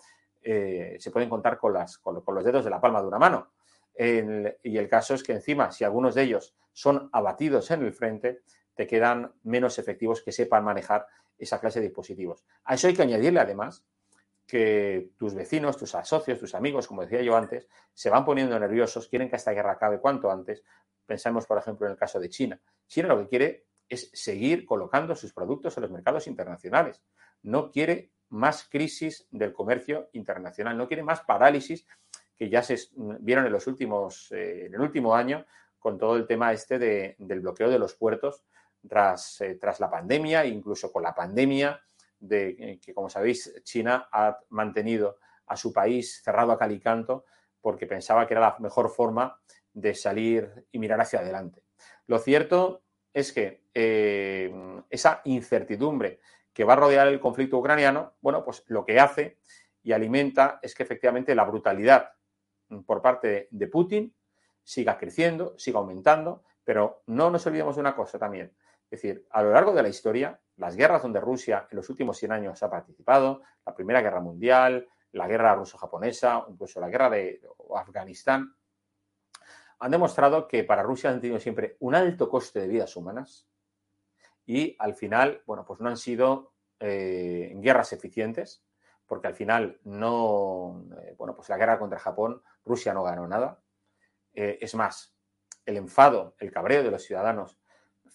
eh, 0.41 0.97
se 0.99 1.09
pueden 1.09 1.29
contar 1.29 1.57
con, 1.57 1.73
las, 1.73 1.97
con, 1.99 2.19
con, 2.21 2.35
los 2.35 2.43
dedos 2.43 2.65
de 2.65 2.69
la 2.69 2.81
palma 2.81 3.01
de 3.01 3.07
una 3.07 3.17
mano. 3.17 3.53
Y 3.97 4.77
el 4.77 4.87
caso 4.89 5.15
es 5.15 5.23
que 5.23 5.31
encima, 5.31 5.71
si 5.71 5.83
algunos 5.83 6.13
de 6.13 6.23
ellos 6.23 6.55
son 6.73 7.09
abatidos 7.13 7.71
en 7.71 7.81
el 7.81 7.93
frente, 7.93 8.41
te 8.75 8.85
quedan 8.85 9.33
menos 9.43 9.79
efectivos 9.79 10.21
que 10.21 10.31
sepan 10.31 10.63
manejar 10.63 11.07
esa 11.39 11.59
clase 11.59 11.79
de 11.79 11.87
dispositivos. 11.87 12.45
A 12.65 12.75
eso 12.75 12.87
hay 12.87 12.93
que 12.93 13.01
añadirle 13.01 13.39
además 13.39 13.85
que 14.47 15.11
tus 15.17 15.35
vecinos, 15.35 15.77
tus 15.77 15.91
socios, 16.03 16.39
tus 16.39 16.55
amigos, 16.55 16.87
como 16.87 17.01
decía 17.01 17.21
yo 17.21 17.35
antes, 17.35 17.67
se 17.93 18.09
van 18.09 18.23
poniendo 18.23 18.57
nerviosos, 18.57 19.09
quieren 19.09 19.29
que 19.29 19.35
esta 19.35 19.51
guerra 19.51 19.73
acabe 19.73 19.99
cuanto 19.99 20.31
antes. 20.31 20.63
Pensemos, 21.05 21.45
por 21.45 21.57
ejemplo, 21.57 21.85
en 21.85 21.91
el 21.91 21.97
caso 21.97 22.19
de 22.19 22.29
China. 22.29 22.59
China 22.87 23.09
lo 23.09 23.19
que 23.19 23.27
quiere 23.27 23.65
es 23.89 24.09
seguir 24.13 24.65
colocando 24.65 25.15
sus 25.15 25.33
productos 25.33 25.75
en 25.77 25.83
los 25.83 25.91
mercados 25.91 26.27
internacionales. 26.27 27.01
No 27.43 27.71
quiere 27.71 28.11
más 28.29 28.67
crisis 28.69 29.27
del 29.31 29.53
comercio 29.53 30.09
internacional, 30.13 30.77
no 30.77 30.87
quiere 30.87 31.03
más 31.03 31.21
parálisis 31.21 31.85
que 32.35 32.49
ya 32.49 32.61
se 32.61 32.77
vieron 33.19 33.45
en 33.45 33.51
los 33.51 33.67
últimos, 33.67 34.31
eh, 34.31 34.67
en 34.67 34.75
el 34.75 34.81
último 34.81 35.15
año 35.15 35.45
con 35.79 35.97
todo 35.97 36.15
el 36.15 36.27
tema 36.27 36.53
este 36.53 36.79
del 36.79 37.39
bloqueo 37.39 37.69
de 37.69 37.79
los 37.79 37.95
puertos 37.95 38.43
tras, 38.87 39.41
eh, 39.41 39.55
tras 39.55 39.79
la 39.79 39.89
pandemia, 39.89 40.45
incluso 40.45 40.91
con 40.91 41.03
la 41.03 41.15
pandemia, 41.15 41.81
de 42.19 42.55
eh, 42.59 42.79
que, 42.79 42.93
como 42.93 43.09
sabéis, 43.09 43.53
China 43.63 44.07
ha 44.11 44.39
mantenido 44.49 45.17
a 45.45 45.55
su 45.55 45.71
país 45.71 46.21
cerrado 46.23 46.51
a 46.51 46.57
calicanto 46.57 47.25
porque 47.61 47.87
pensaba 47.87 48.27
que 48.27 48.33
era 48.33 48.41
la 48.41 48.55
mejor 48.59 48.89
forma 48.89 49.39
de 49.73 49.93
salir 49.93 50.65
y 50.71 50.79
mirar 50.79 50.99
hacia 51.01 51.19
adelante. 51.19 51.63
Lo 52.07 52.19
cierto 52.19 52.83
es 53.13 53.31
que 53.31 53.65
esa 54.89 55.21
incertidumbre 55.25 56.19
que 56.53 56.63
va 56.63 56.73
a 56.73 56.77
rodear 56.77 57.07
el 57.07 57.19
conflicto 57.19 57.57
ucraniano, 57.57 58.15
bueno, 58.21 58.43
pues 58.43 58.63
lo 58.67 58.83
que 58.83 58.99
hace 58.99 59.37
y 59.83 59.91
alimenta 59.91 60.59
es 60.61 60.73
que 60.73 60.83
efectivamente 60.83 61.35
la 61.35 61.45
brutalidad 61.45 62.11
por 62.85 63.01
parte 63.01 63.47
de 63.51 63.67
Putin 63.67 64.13
siga 64.63 64.97
creciendo, 64.97 65.57
siga 65.57 65.79
aumentando, 65.79 66.43
pero 66.63 67.03
no 67.05 67.29
nos 67.29 67.45
olvidemos 67.47 67.75
de 67.75 67.81
una 67.81 67.95
cosa 67.95 68.19
también. 68.19 68.53
Es 68.89 69.01
decir, 69.01 69.27
a 69.31 69.43
lo 69.43 69.51
largo 69.51 69.73
de 69.73 69.83
la 69.83 69.89
historia, 69.89 70.39
las 70.55 70.75
guerras 70.75 71.01
donde 71.01 71.19
Rusia 71.19 71.67
en 71.69 71.75
los 71.75 71.89
últimos 71.89 72.17
100 72.17 72.31
años 72.31 72.63
ha 72.63 72.69
participado, 72.69 73.41
la 73.65 73.75
Primera 73.75 74.01
Guerra 74.01 74.21
Mundial, 74.21 74.87
la 75.11 75.27
guerra 75.27 75.55
ruso-japonesa, 75.55 76.45
incluso 76.49 76.79
la 76.79 76.89
guerra 76.89 77.09
de 77.09 77.41
Afganistán, 77.75 78.55
han 79.79 79.91
demostrado 79.91 80.47
que 80.47 80.63
para 80.63 80.83
Rusia 80.83 81.09
han 81.09 81.19
tenido 81.19 81.39
siempre 81.39 81.75
un 81.81 81.95
alto 81.95 82.29
coste 82.29 82.61
de 82.61 82.67
vidas 82.67 82.95
humanas 82.95 83.47
y 84.45 84.75
al 84.79 84.95
final, 84.95 85.43
bueno, 85.45 85.65
pues 85.65 85.79
no 85.81 85.89
han 85.89 85.97
sido 85.97 86.53
eh, 86.79 87.53
guerras 87.57 87.91
eficientes, 87.93 88.63
porque 89.05 89.27
al 89.27 89.35
final 89.35 89.79
no, 89.83 90.85
eh, 91.01 91.15
bueno, 91.17 91.35
pues 91.35 91.49
la 91.49 91.57
guerra 91.57 91.77
contra 91.77 91.99
Japón, 91.99 92.41
Rusia 92.63 92.93
no 92.93 93.03
ganó 93.03 93.27
nada. 93.27 93.61
Eh, 94.33 94.57
es 94.61 94.73
más, 94.75 95.15
el 95.65 95.77
enfado, 95.77 96.35
el 96.39 96.51
cabreo 96.51 96.83
de 96.83 96.91
los 96.91 97.03
ciudadanos 97.03 97.59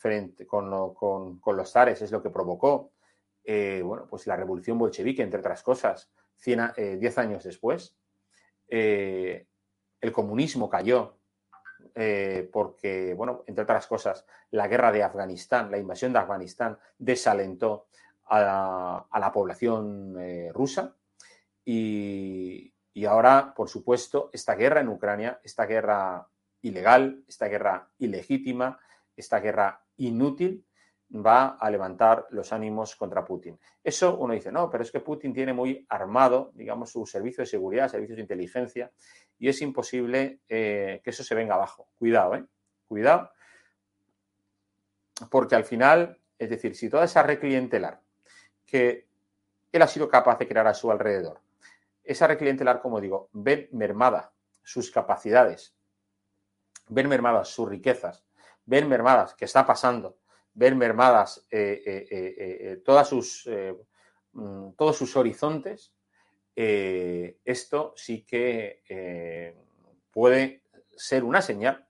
frente 0.03 0.47
con, 0.47 0.69
los 0.71 1.73
zares 1.73 2.03
es 2.03 2.11
lo 2.11 2.23
que 2.23 2.31
provocó, 2.31 2.91
eh, 3.45 3.81
bueno, 3.85 4.07
pues 4.09 4.27
la 4.27 4.37
revolución 4.37 4.79
bolchevique, 4.79 5.23
entre 5.23 5.41
otras 5.41 5.63
cosas, 5.63 6.11
diez 6.45 7.19
años 7.19 7.45
después. 7.45 7.97
el 8.69 9.47
comunismo 10.13 10.69
cayó 10.69 11.19
porque, 12.53 13.15
bueno, 13.15 13.45
entre 13.47 13.63
otras 13.63 13.87
cosas, 13.87 14.27
la 14.51 14.67
guerra 14.67 14.91
de 14.91 15.03
Afganistán, 15.03 15.71
la 15.71 15.79
invasión 15.79 16.13
de 16.13 16.19
Afganistán 16.19 16.79
desalentó 16.99 17.87
a 18.33 19.19
la, 19.19 19.33
población 19.33 20.17
eh, 20.19 20.51
rusa. 20.53 20.97
Y, 21.65 22.73
ahora, 23.07 23.53
por 23.55 23.69
supuesto, 23.69 24.31
esta 24.33 24.55
guerra 24.55 24.81
en 24.81 24.89
Ucrania, 24.89 25.41
esta 25.43 25.67
guerra 25.67 26.29
ilegal, 26.63 27.25
esta 27.27 27.49
guerra 27.49 27.91
ilegítima, 27.99 28.79
esta 29.17 29.41
guerra 29.41 29.85
inútil, 30.07 30.65
va 31.15 31.59
a 31.61 31.71
levantar 31.71 32.27
los 32.31 32.53
ánimos 32.53 32.97
contra 32.97 33.25
Putin. 33.25 33.59
Eso 33.83 34.17
uno 34.17 34.33
dice, 34.35 34.51
no, 34.51 34.71
pero 34.71 34.83
es 34.83 34.91
que 34.91 35.01
Putin 35.01 35.35
tiene 35.35 35.53
muy 35.53 35.85
armado, 35.89 36.53
digamos, 36.55 36.91
su 36.91 37.05
servicio 37.05 37.43
de 37.43 37.47
seguridad, 37.47 37.89
servicios 37.89 38.17
de 38.17 38.23
inteligencia, 38.23 38.91
y 39.39 39.49
es 39.49 39.61
imposible 39.61 40.41
eh, 40.49 41.01
que 41.05 41.11
eso 41.11 41.23
se 41.23 41.35
venga 41.35 41.55
abajo. 41.55 41.89
Cuidado, 41.99 42.37
¿eh? 42.37 42.45
Cuidado, 42.87 43.31
porque 45.31 45.55
al 45.55 45.65
final, 45.65 46.19
es 46.39 46.51
decir, 46.51 46.75
si 46.75 46.89
toda 46.89 47.05
esa 47.05 47.23
red 47.23 47.39
clientelar 47.39 48.01
que 48.67 49.07
él 49.71 49.83
ha 49.83 49.87
sido 49.87 50.09
capaz 50.09 50.39
de 50.39 50.49
crear 50.49 50.67
a 50.67 50.75
su 50.75 50.91
alrededor. 50.91 51.41
Esa 52.05 52.27
red 52.27 52.39
clientelar, 52.39 52.81
como 52.81 53.01
digo, 53.01 53.29
ven 53.33 53.69
mermada 53.73 54.33
sus 54.63 54.91
capacidades, 54.91 55.75
ven 56.89 57.09
mermadas 57.09 57.49
sus 57.49 57.69
riquezas, 57.69 58.25
ven 58.65 58.89
mermadas 58.89 59.35
qué 59.35 59.45
está 59.45 59.67
pasando, 59.67 60.19
ven 60.55 60.77
mermadas 60.77 61.47
eh, 61.51 61.83
eh, 61.85 62.07
eh, 62.11 62.83
todas 62.85 63.09
sus, 63.09 63.49
mm, 64.33 64.71
todos 64.73 64.97
sus 64.97 65.17
horizontes, 65.17 65.95
esto 66.55 67.95
sí 67.97 68.25
que 68.27 69.55
puede 70.11 70.65
ser 70.95 71.25
una 71.25 71.41
señal 71.41 71.87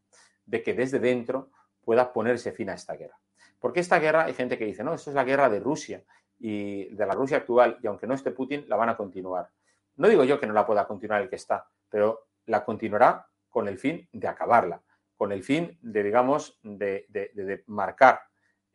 de 0.47 0.63
que 0.63 0.73
desde 0.73 1.01
dentro 1.01 1.51
pueda 1.85 2.13
ponerse 2.13 2.53
fin 2.53 2.71
a 2.71 2.75
esta 2.75 2.95
guerra. 2.95 3.19
Porque 3.59 3.81
esta 3.81 3.99
guerra 3.99 4.25
hay 4.25 4.35
gente 4.35 4.57
que 4.57 4.65
dice, 4.65 4.85
no, 4.85 4.95
esto 4.95 5.11
es 5.11 5.17
la 5.17 5.25
guerra 5.25 5.49
de 5.49 5.59
Rusia 5.59 6.05
y 6.39 6.95
de 6.95 7.07
la 7.07 7.15
Rusia 7.15 7.39
actual, 7.39 7.79
y 7.83 7.87
aunque 7.89 8.07
no 8.07 8.15
esté 8.15 8.31
Putin, 8.31 8.65
la 8.69 8.77
van 8.77 8.89
a 8.89 8.97
continuar. 8.97 9.51
No 9.97 10.09
digo 10.09 10.25
yo 10.25 10.39
que 10.39 10.47
no 10.47 10.53
la 10.53 10.67
pueda 10.67 10.87
continuar 10.87 11.23
el 11.23 11.29
que 11.29 11.37
está, 11.37 11.69
pero 11.89 12.29
la 12.47 12.65
continuará 12.65 13.27
con 13.49 13.69
el 13.69 13.79
fin 13.79 14.09
de 14.13 14.29
acabarla, 14.29 14.83
con 15.23 15.31
el 15.31 15.45
fin 15.45 15.79
de, 15.83 16.03
digamos, 16.03 16.59
de, 16.65 17.63
marcar 17.69 18.23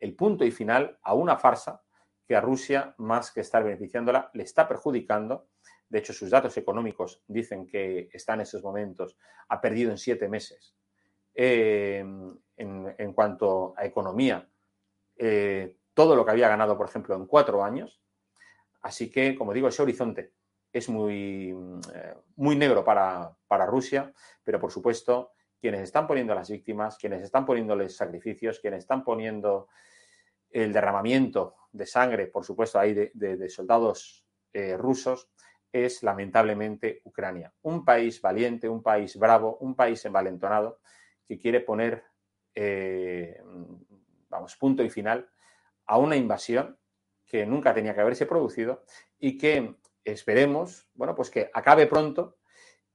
el 0.00 0.16
punto 0.16 0.46
y 0.46 0.50
final 0.50 0.98
a 1.02 1.12
una 1.12 1.36
farsa 1.36 1.82
que 2.26 2.34
a 2.34 2.40
Rusia, 2.40 2.94
más 2.96 3.30
que 3.30 3.42
estar 3.42 3.62
beneficiándola, 3.62 4.30
le 4.32 4.44
está 4.44 4.66
perjudicando. 4.66 5.48
De 5.90 5.98
hecho, 5.98 6.14
sus 6.14 6.30
datos 6.30 6.56
económicos 6.56 7.22
dicen 7.28 7.66
que 7.66 8.08
está 8.14 8.32
en 8.32 8.40
esos 8.40 8.62
momentos, 8.62 9.18
ha 9.50 9.60
perdido 9.60 9.90
en 9.90 9.98
siete 9.98 10.26
meses. 10.26 10.74
Eh, 11.34 12.02
en, 12.56 13.12
cuanto 13.12 13.74
a 13.76 13.84
economía, 13.84 14.48
eh, 15.18 15.76
todo 15.92 16.16
lo 16.16 16.24
que 16.24 16.30
había 16.30 16.48
ganado, 16.48 16.78
por 16.78 16.88
ejemplo, 16.88 17.14
en 17.14 17.26
cuatro 17.26 17.62
años. 17.62 18.00
Así 18.80 19.10
que, 19.10 19.36
como 19.36 19.52
digo, 19.52 19.68
ese 19.68 19.82
horizonte 19.82 20.32
es 20.72 20.88
muy, 20.88 21.54
eh, 21.94 22.14
muy 22.36 22.56
negro 22.56 22.82
para, 22.82 23.66
Rusia, 23.66 24.14
pero 24.42 24.58
por 24.58 24.72
supuesto, 24.72 25.32
quienes 25.60 25.82
están 25.82 26.06
poniendo 26.06 26.34
las 26.34 26.50
víctimas, 26.50 26.96
quienes 26.98 27.22
están 27.22 27.44
poniéndoles 27.44 27.96
sacrificios, 27.96 28.60
quienes 28.60 28.80
están 28.80 29.04
poniendo 29.04 29.68
el 30.50 30.72
derramamiento 30.72 31.56
de 31.72 31.86
sangre, 31.86 32.26
por 32.26 32.44
supuesto, 32.44 32.78
ahí 32.78 32.94
de, 32.94 33.48
soldados 33.48 34.24
eh, 34.52 34.76
rusos, 34.76 35.30
es 35.70 36.02
lamentablemente 36.02 37.02
Ucrania. 37.04 37.52
Un 37.62 37.84
país 37.84 38.22
valiente, 38.22 38.68
un 38.68 38.82
país 38.82 39.18
bravo, 39.18 39.58
un 39.60 39.74
país 39.74 40.02
envalentonado 40.04 40.80
que 41.26 41.38
quiere 41.38 41.60
poner, 41.60 42.04
eh, 42.54 43.42
vamos, 44.30 44.56
punto 44.56 44.82
y 44.82 44.88
final 44.88 45.28
a 45.86 45.98
una 45.98 46.16
invasión 46.16 46.78
que 47.26 47.44
nunca 47.44 47.74
tenía 47.74 47.94
que 47.94 48.00
haberse 48.00 48.24
producido 48.24 48.84
y 49.18 49.36
que 49.36 49.76
esperemos, 50.04 50.88
bueno, 50.94 51.14
pues 51.14 51.28
que 51.30 51.50
acabe 51.52 51.86
pronto 51.86 52.37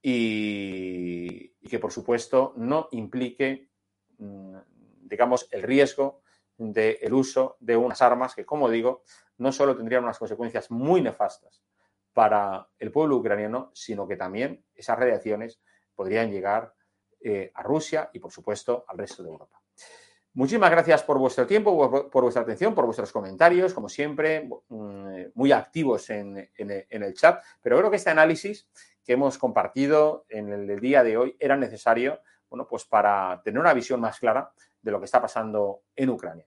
y, 0.05 1.49
que 1.67 1.79
por 1.79 1.93
supuesto 1.93 2.53
no 2.57 2.89
implique, 2.91 3.69
mm, 4.17 4.57
digamos, 5.01 5.47
el 5.51 5.63
riesgo 5.63 6.21
del 6.57 7.13
uso 7.13 7.57
de 7.59 7.77
unas 7.77 8.01
armas 8.01 8.35
que, 8.35 8.45
como 8.45 8.69
digo, 8.69 9.03
no 9.37 9.51
solo 9.51 9.75
tendrían 9.75 10.03
unas 10.03 10.19
consecuencias 10.19 10.69
muy 10.69 11.01
nefastas 11.01 11.63
para 12.11 12.69
el 12.77 12.91
pueblo 12.91 13.17
ucraniano, 13.17 13.71
sino 13.73 14.07
que 14.07 14.17
también 14.17 14.63
esas 14.75 14.99
radiaciones 14.99 15.61
podrían 15.95 16.31
llegar 16.31 16.73
eh, 17.19 17.51
a 17.55 17.63
Rusia 17.63 18.09
y, 18.13 18.19
por 18.19 18.31
supuesto, 18.31 18.85
al 18.87 18.97
resto 18.97 19.23
de 19.23 19.29
Europa. 19.29 19.63
Muchísimas 20.35 20.71
gracias 20.71 21.03
por 21.03 21.19
vuestro 21.19 21.45
tiempo, 21.45 22.09
por, 22.09 22.23
vuestra 22.23 22.41
atención, 22.41 22.73
por 22.73 22.85
vuestros 22.85 23.11
comentarios, 23.11 23.73
como 23.73 23.87
siempre, 23.87 24.49
mm, 24.67 25.25
muy 25.35 25.51
activos 25.51 26.09
en, 26.09 26.49
el 26.57 27.13
chat. 27.13 27.43
Pero 27.61 27.77
creo 27.77 27.89
que 27.89 27.97
este 27.97 28.09
análisis 28.09 28.67
que 29.03 29.13
hemos 29.13 29.37
compartido 29.37 30.25
en 30.29 30.51
el 30.51 30.79
día 30.79 31.03
de 31.03 31.17
hoy 31.17 31.35
era 31.39 31.57
necesario, 31.57 32.21
bueno, 32.49 32.67
pues 32.67 32.85
para 32.85 33.41
tener 33.43 33.59
una 33.59 33.73
visión 33.73 33.99
más 33.99 34.19
clara 34.19 34.51
de 34.81 34.91
lo 34.91 34.99
que 34.99 35.05
está 35.05 35.21
pasando 35.21 35.83
en 35.95 36.09
Ucrania. 36.09 36.45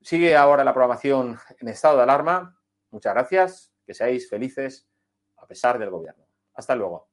Sigue 0.00 0.36
ahora 0.36 0.64
la 0.64 0.72
programación 0.72 1.38
en 1.58 1.68
estado 1.68 1.96
de 1.96 2.02
alarma. 2.02 2.58
Muchas 2.90 3.14
gracias, 3.14 3.72
que 3.84 3.94
seáis 3.94 4.28
felices 4.28 4.88
a 5.36 5.46
pesar 5.46 5.78
del 5.78 5.90
gobierno. 5.90 6.24
Hasta 6.54 6.74
luego. 6.74 7.08